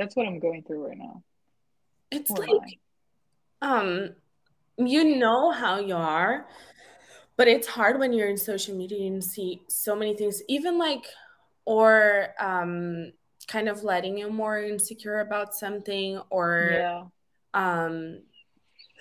[0.00, 1.22] That's what I'm going through right now.
[2.10, 2.78] it's am like
[3.62, 4.10] um
[4.78, 6.46] you know how you are
[7.36, 11.04] but it's hard when you're in social media and see so many things even like
[11.66, 13.12] or um
[13.46, 17.04] kind of letting you more insecure about something or Yeah.
[17.54, 18.22] um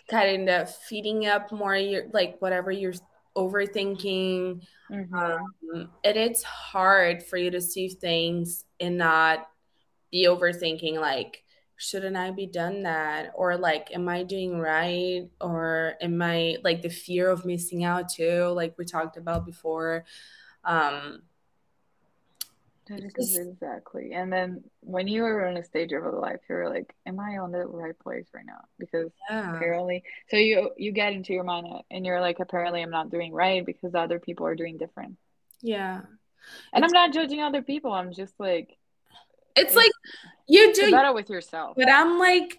[0.10, 2.94] kind of feeding up more your like whatever you're
[3.36, 5.16] overthinking Mm-hmm.
[5.16, 9.49] um, and it's hard for you to see things and not
[10.12, 11.44] be overthinking like
[11.78, 16.82] shouldn't i be done that or like am i doing right or am i like
[16.82, 20.06] the fear of missing out too like we talked about before
[20.66, 21.22] um
[22.88, 24.14] That is exactly.
[24.14, 27.38] And then when you are in a stage of your life, you're like, am I
[27.38, 28.62] on the right place right now?
[28.80, 32.90] Because yeah apparently, so you you get into your mind and you're like, apparently I'm
[32.90, 35.18] not doing right because other people are doing different.
[35.62, 36.02] yeah
[36.74, 37.94] And I'm not judging other people.
[37.94, 38.79] I'm just like,
[39.56, 39.92] it's like
[40.48, 41.76] you do better with yourself.
[41.76, 42.58] but i'm like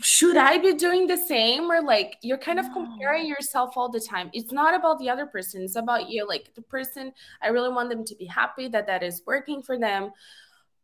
[0.00, 1.70] should I be doing the same?
[1.70, 4.30] Or like you're kind of comparing yourself all the time.
[4.32, 6.26] It's not about the other person, it's about you.
[6.26, 9.78] Like the person, I really want them to be happy that that is working for
[9.78, 10.12] them.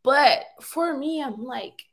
[0.03, 1.83] But for me, I'm like,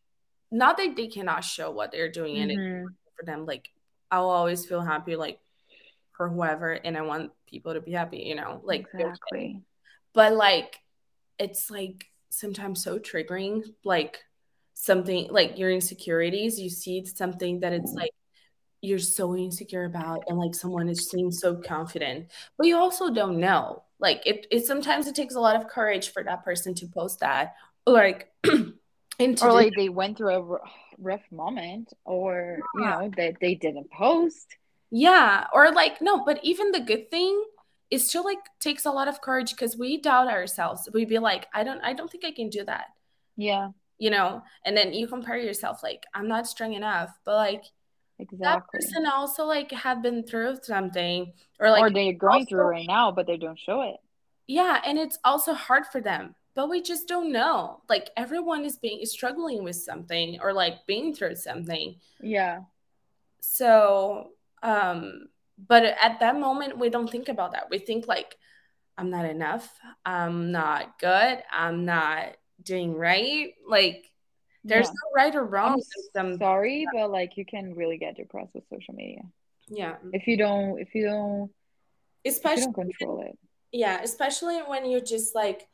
[0.50, 2.86] not that they cannot show what they're doing and it's hmm
[3.18, 3.46] for them.
[3.46, 3.70] Like
[4.10, 5.38] I'll always feel happy, like
[6.16, 9.62] for whoever, and I want people to be happy, you know, like Exactly.
[10.12, 10.78] but like
[11.38, 12.06] it's like
[12.38, 14.18] sometimes so triggering like
[14.74, 18.00] something like your insecurities you see something that it's mm-hmm.
[18.00, 18.10] like
[18.82, 22.26] you're so insecure about and like someone is seems so confident
[22.58, 23.82] but you also don't know.
[23.98, 27.20] Like it, it sometimes it takes a lot of courage for that person to post
[27.20, 27.54] that
[27.86, 28.30] like
[29.18, 30.58] and to Or like they went through a
[30.98, 34.56] rough moment, or you know that they didn't post.
[34.90, 37.42] Yeah, or like no, but even the good thing
[37.90, 40.88] is still like takes a lot of courage because we doubt ourselves.
[40.92, 42.86] We be like, I don't, I don't think I can do that,
[43.36, 44.42] Yeah, you know.
[44.64, 47.64] And then you compare yourself, like I'm not strong enough, but like
[48.40, 52.86] that person also like had been through something, or like Or they're going through right
[52.86, 53.96] now, but they don't show it.
[54.46, 57.82] yeah, and it's also hard for them, but we just don't know.
[57.88, 61.96] Like everyone is being is struggling with something or like being through something.
[62.20, 62.60] Yeah.
[63.40, 64.32] So,
[64.62, 65.28] um,
[65.58, 67.68] but at that moment, we don't think about that.
[67.70, 68.36] We think like,
[68.98, 69.68] I'm not enough.
[70.04, 71.42] I'm not good.
[71.52, 73.52] I'm not doing right.
[73.66, 74.10] Like
[74.64, 74.92] there's Yeah.
[74.92, 75.80] no right or wrong.
[76.16, 79.22] I'm sorry, but like you can really get depressed with social media
[79.68, 79.96] yeah.
[80.12, 81.50] if you don't if you don't
[82.24, 83.38] if you Especially don't control it.
[83.72, 85.68] yeah, especially when you just like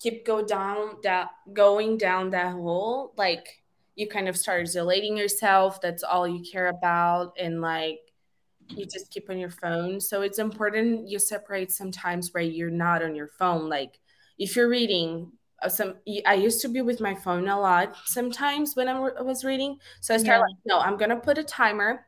[0.00, 3.62] keep go down that going down that hole, like
[3.96, 5.80] you kind of start isolating yourself.
[5.80, 8.00] That's all you care about, and like
[8.76, 10.00] you just keep on your phone.
[10.00, 13.68] So it's important you separate sometimes where you're not on your phone.
[13.68, 13.98] Like
[14.38, 15.96] if you're reading, uh, some
[16.26, 19.78] I used to be with my phone a lot sometimes when I was reading.
[20.00, 20.46] So I started Yeah.
[20.46, 22.06] like, no, I'm gonna put a timer,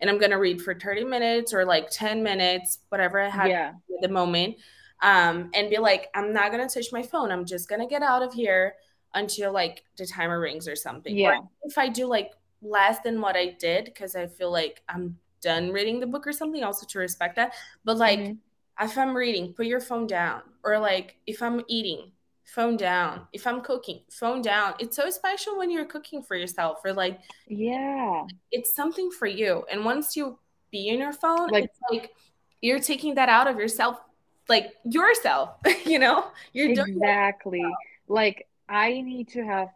[0.00, 3.68] and I'm gonna read for 30 minutes or like 10 minutes, whatever I had Yeah.
[3.70, 4.56] at the moment
[5.02, 7.32] um, and be like, I'm not gonna touch my phone.
[7.32, 8.74] I'm just gonna get out of here
[9.14, 11.16] until like the timer rings or something.
[11.16, 11.38] Yeah.
[11.38, 12.32] Or if I do like
[12.62, 16.32] less than what I did because I feel like I'm done reading the book or
[16.32, 17.52] something, also to respect that.
[17.84, 18.38] But like, Mhm.
[18.80, 20.42] if I'm reading, put your phone down.
[20.64, 22.12] Or like, if I'm eating,
[22.44, 23.26] phone down.
[23.32, 24.74] If I'm cooking, phone down.
[24.78, 28.26] It's so special when you're cooking for yourself or like Yeah.
[28.50, 29.64] it's something for you.
[29.70, 30.38] And once you
[30.70, 32.14] be in your phone, Like- it's like
[32.60, 34.00] you're taking that out of yourself,
[34.48, 36.30] like yourself, you know?
[36.52, 36.94] You're doing.
[36.96, 37.64] Exactly.
[38.08, 39.68] Like I need to have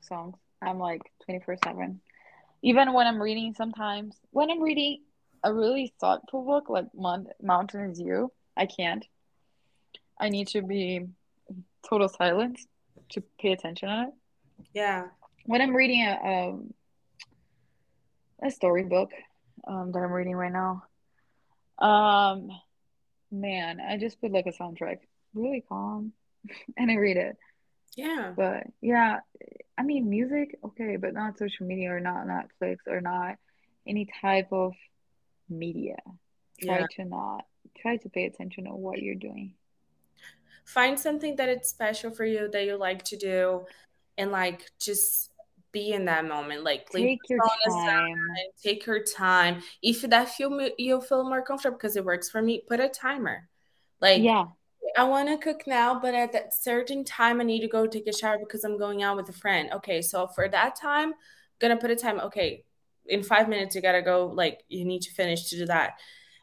[0.00, 0.36] songs.
[0.62, 2.00] I'm like 24/7.
[2.64, 5.02] Even when I'm reading sometimes, when I'm reading
[5.44, 9.06] a really thoughtful book like Mon- Mountain is You, I can't.
[10.18, 11.02] I need to be
[11.86, 12.66] total silence
[13.10, 14.14] to pay attention on it.
[14.72, 15.08] Yeah.
[15.44, 16.72] When I'm reading a um,
[18.42, 19.10] a storybook
[19.68, 20.84] um, that I'm reading right now,
[21.86, 22.48] um,
[23.30, 25.00] man, I just put like a soundtrack,
[25.34, 26.14] really calm,
[26.78, 27.36] and I read it.
[27.94, 28.32] Yeah.
[28.34, 29.18] But yeah,
[29.76, 33.36] I mean, music, okay, but not social media or not Netflix or not
[33.86, 34.72] any type of
[35.48, 35.96] media.
[36.60, 36.86] Try Yeah.
[36.96, 37.44] to not,
[37.78, 39.54] try to pay attention to what you're doing.
[40.64, 43.64] Find something that it's special for you that you like to do
[44.16, 45.30] and like just
[45.72, 46.64] be in that moment.
[46.64, 48.16] Like Take your time.
[48.62, 49.62] take your time.
[49.82, 53.48] If that feel you feel more comfortable because it works for me, put a timer.
[54.00, 54.44] Like Yeah,
[54.96, 58.06] I want to cook now, but at that certain time, I need to go take
[58.06, 59.70] a shower because I'm going out with a friend.
[59.72, 61.14] Okay, so for that time, I'm
[61.60, 62.20] gonna put a time.
[62.20, 62.64] Okay,
[63.06, 64.26] in five minutes, you gotta go.
[64.26, 65.94] Like you need to finish to do that,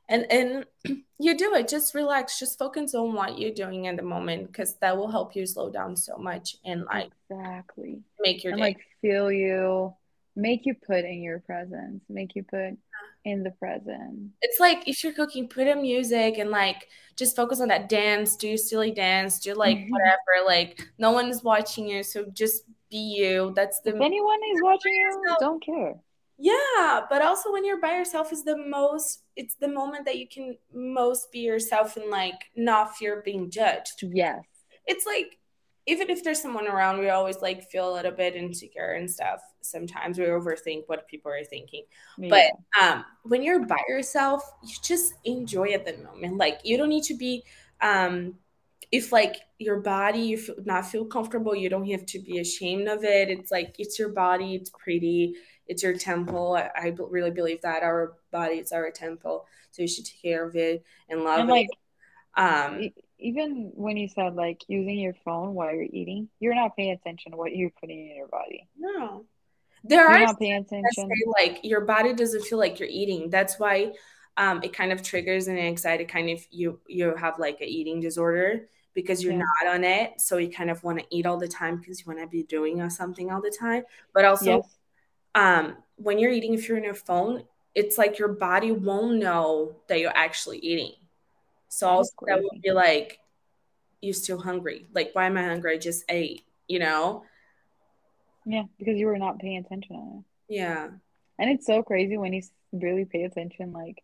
[0.09, 0.65] and and
[1.19, 1.67] you do it.
[1.69, 2.39] Just relax.
[2.39, 5.69] Just focus on what you're doing in the moment because that will help you slow
[5.69, 8.03] down so much and like exactly.
[8.19, 8.61] make your And day.
[8.61, 9.95] like feel you,
[10.35, 12.77] make you put in your presence, make you put
[13.25, 14.31] in the present.
[14.41, 18.35] it's like if you're cooking, put in music and like just focus on that dance,
[18.35, 19.89] do silly dance, do like Mhm.
[19.91, 20.45] whatever.
[20.45, 23.53] Like no one's watching you, so just be you.
[23.55, 25.95] That's the If anyone is watching you, don't care.
[26.37, 30.27] Yeah, but also when you're by yourself is the most it's the moment that you
[30.27, 34.01] can most be yourself and like not fear being judged.
[34.01, 34.41] Yes.
[34.87, 35.37] It's like
[35.85, 39.41] even if there's someone around, we always like feel a little bit insecure and stuff.
[39.61, 41.83] Sometimes we overthink what people are thinking.
[42.17, 42.51] But
[42.81, 46.37] um when you're by yourself, you just enjoy at the moment.
[46.37, 47.43] Like you don't need to be
[47.81, 48.35] um
[48.91, 52.87] if like your body you feel, not feel comfortable, you don't have to be ashamed
[52.87, 53.29] of it.
[53.29, 55.35] It's like it's your body, it's pretty,
[55.65, 56.55] it's your temple.
[56.55, 60.55] I, really believe that our body is our temple, so you should take care of
[60.55, 61.69] it and love and it.
[62.35, 66.91] Um, even when you said like using your phone while you're eating, you're not paying
[66.91, 68.67] attention to what you're putting in your body.
[68.77, 69.25] no,
[69.83, 71.03] there You're are not paying that say
[71.39, 73.29] like your body doesn't feel like you're eating.
[73.29, 73.93] That's why
[74.37, 76.05] um, it kind of triggers an anxiety.
[76.05, 79.43] Kind of you you have like a eating disorder because you're Yeah.
[79.65, 82.05] not on it, so you kind of want to eat all the time because you
[82.07, 83.83] want to be doing uh, something all the time.
[84.13, 84.77] But also, Yes.
[85.35, 87.43] um, when you're eating, if you're in your phone,
[87.75, 90.93] it's like your body won't know that you're actually eating.
[91.69, 93.19] So also that would be like
[94.01, 94.87] you're still hungry.
[94.93, 95.75] Like why am I hungry?
[95.75, 96.43] I just ate.
[96.67, 97.23] You know?
[98.45, 100.17] Yeah, because you were not paying attention on
[100.49, 100.55] it.
[100.55, 100.89] Yeah.
[101.39, 104.03] And it's so crazy when you really pay attention, like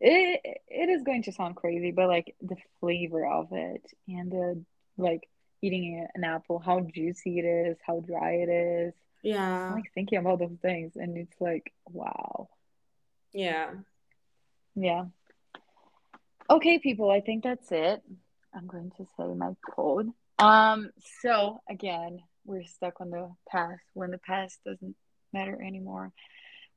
[0.00, 4.64] it it is going to sound crazy, but like the flavor of it and the
[4.96, 5.28] like
[5.60, 8.94] eating an apple, how juicy it is, how dry it is.
[9.24, 9.72] I'm Yeah.
[9.74, 12.48] like thinking about those things and it's like, wow.
[13.32, 13.70] Yeah.
[14.74, 15.04] Yeah.
[16.50, 18.02] Okay, people, I think that's it.
[18.54, 20.10] I'm going to say my code.
[20.38, 20.90] Um,
[21.22, 24.96] so again, we're stuck on the past when the past doesn't
[25.32, 26.12] matter anymore.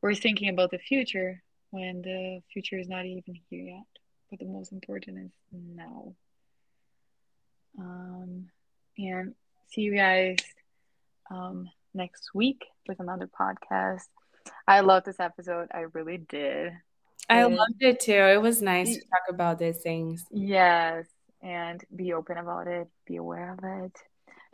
[0.01, 1.41] We're thinking about the future
[1.71, 3.83] when the future is not even here yet.
[4.29, 6.13] But the most important is now.
[7.77, 8.47] Um,
[8.97, 9.33] and
[9.71, 10.37] see you guys
[11.31, 14.03] um next week with another podcast.
[14.67, 15.69] I love this episode.
[15.73, 16.73] I really did.
[17.29, 17.53] I Good.
[17.53, 18.11] loved it too.
[18.13, 20.25] It was nice to talk about these things.
[20.31, 21.05] Yes.
[21.41, 23.91] and be open about it, be aware of it.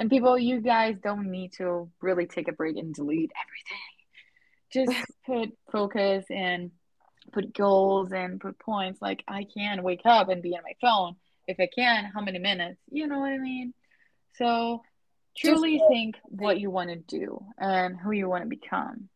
[0.01, 3.31] And people, you guys don't need to really take a break and delete
[4.73, 4.95] everything.
[4.95, 6.71] Just put focus and
[7.31, 8.99] put goals and put points.
[8.99, 11.17] Like I can wake up and be on my phone.
[11.47, 12.79] If I can, how many minutes?
[12.89, 13.75] You know what I mean?
[14.39, 14.81] So
[15.37, 19.07] truly just, think what you want to do and who you want to become.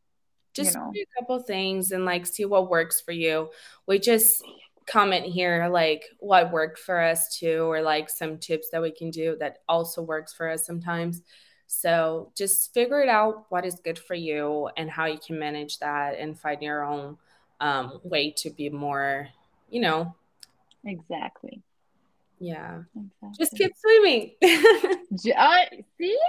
[0.54, 0.94] Just you know?
[0.96, 3.50] a couple things and like see what works for you.
[3.88, 4.44] We just
[4.86, 9.10] comment here like what worked for us too or like some tips that we can
[9.10, 11.22] do that also works for us sometimes.
[11.68, 15.80] So just figure it out what is good for you and how you can manage
[15.80, 17.18] that and find your own
[17.60, 19.30] um, way to be more
[19.70, 20.16] you know.
[20.86, 21.62] Exactly.
[22.40, 22.84] Yeah.
[22.96, 23.38] Exactly.
[23.38, 24.32] just keep swimming.
[25.38, 25.58] Uh,
[25.98, 26.20] see?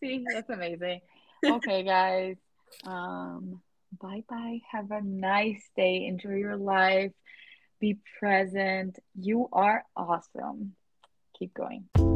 [0.00, 1.00] See that's amazing.
[1.44, 2.36] Okay guys
[2.84, 3.60] um
[4.00, 6.06] bye bye have a nice day.
[6.06, 7.12] Enjoy your life
[7.82, 8.96] be present.
[9.18, 10.76] You are awesome.
[11.36, 12.11] Keep going.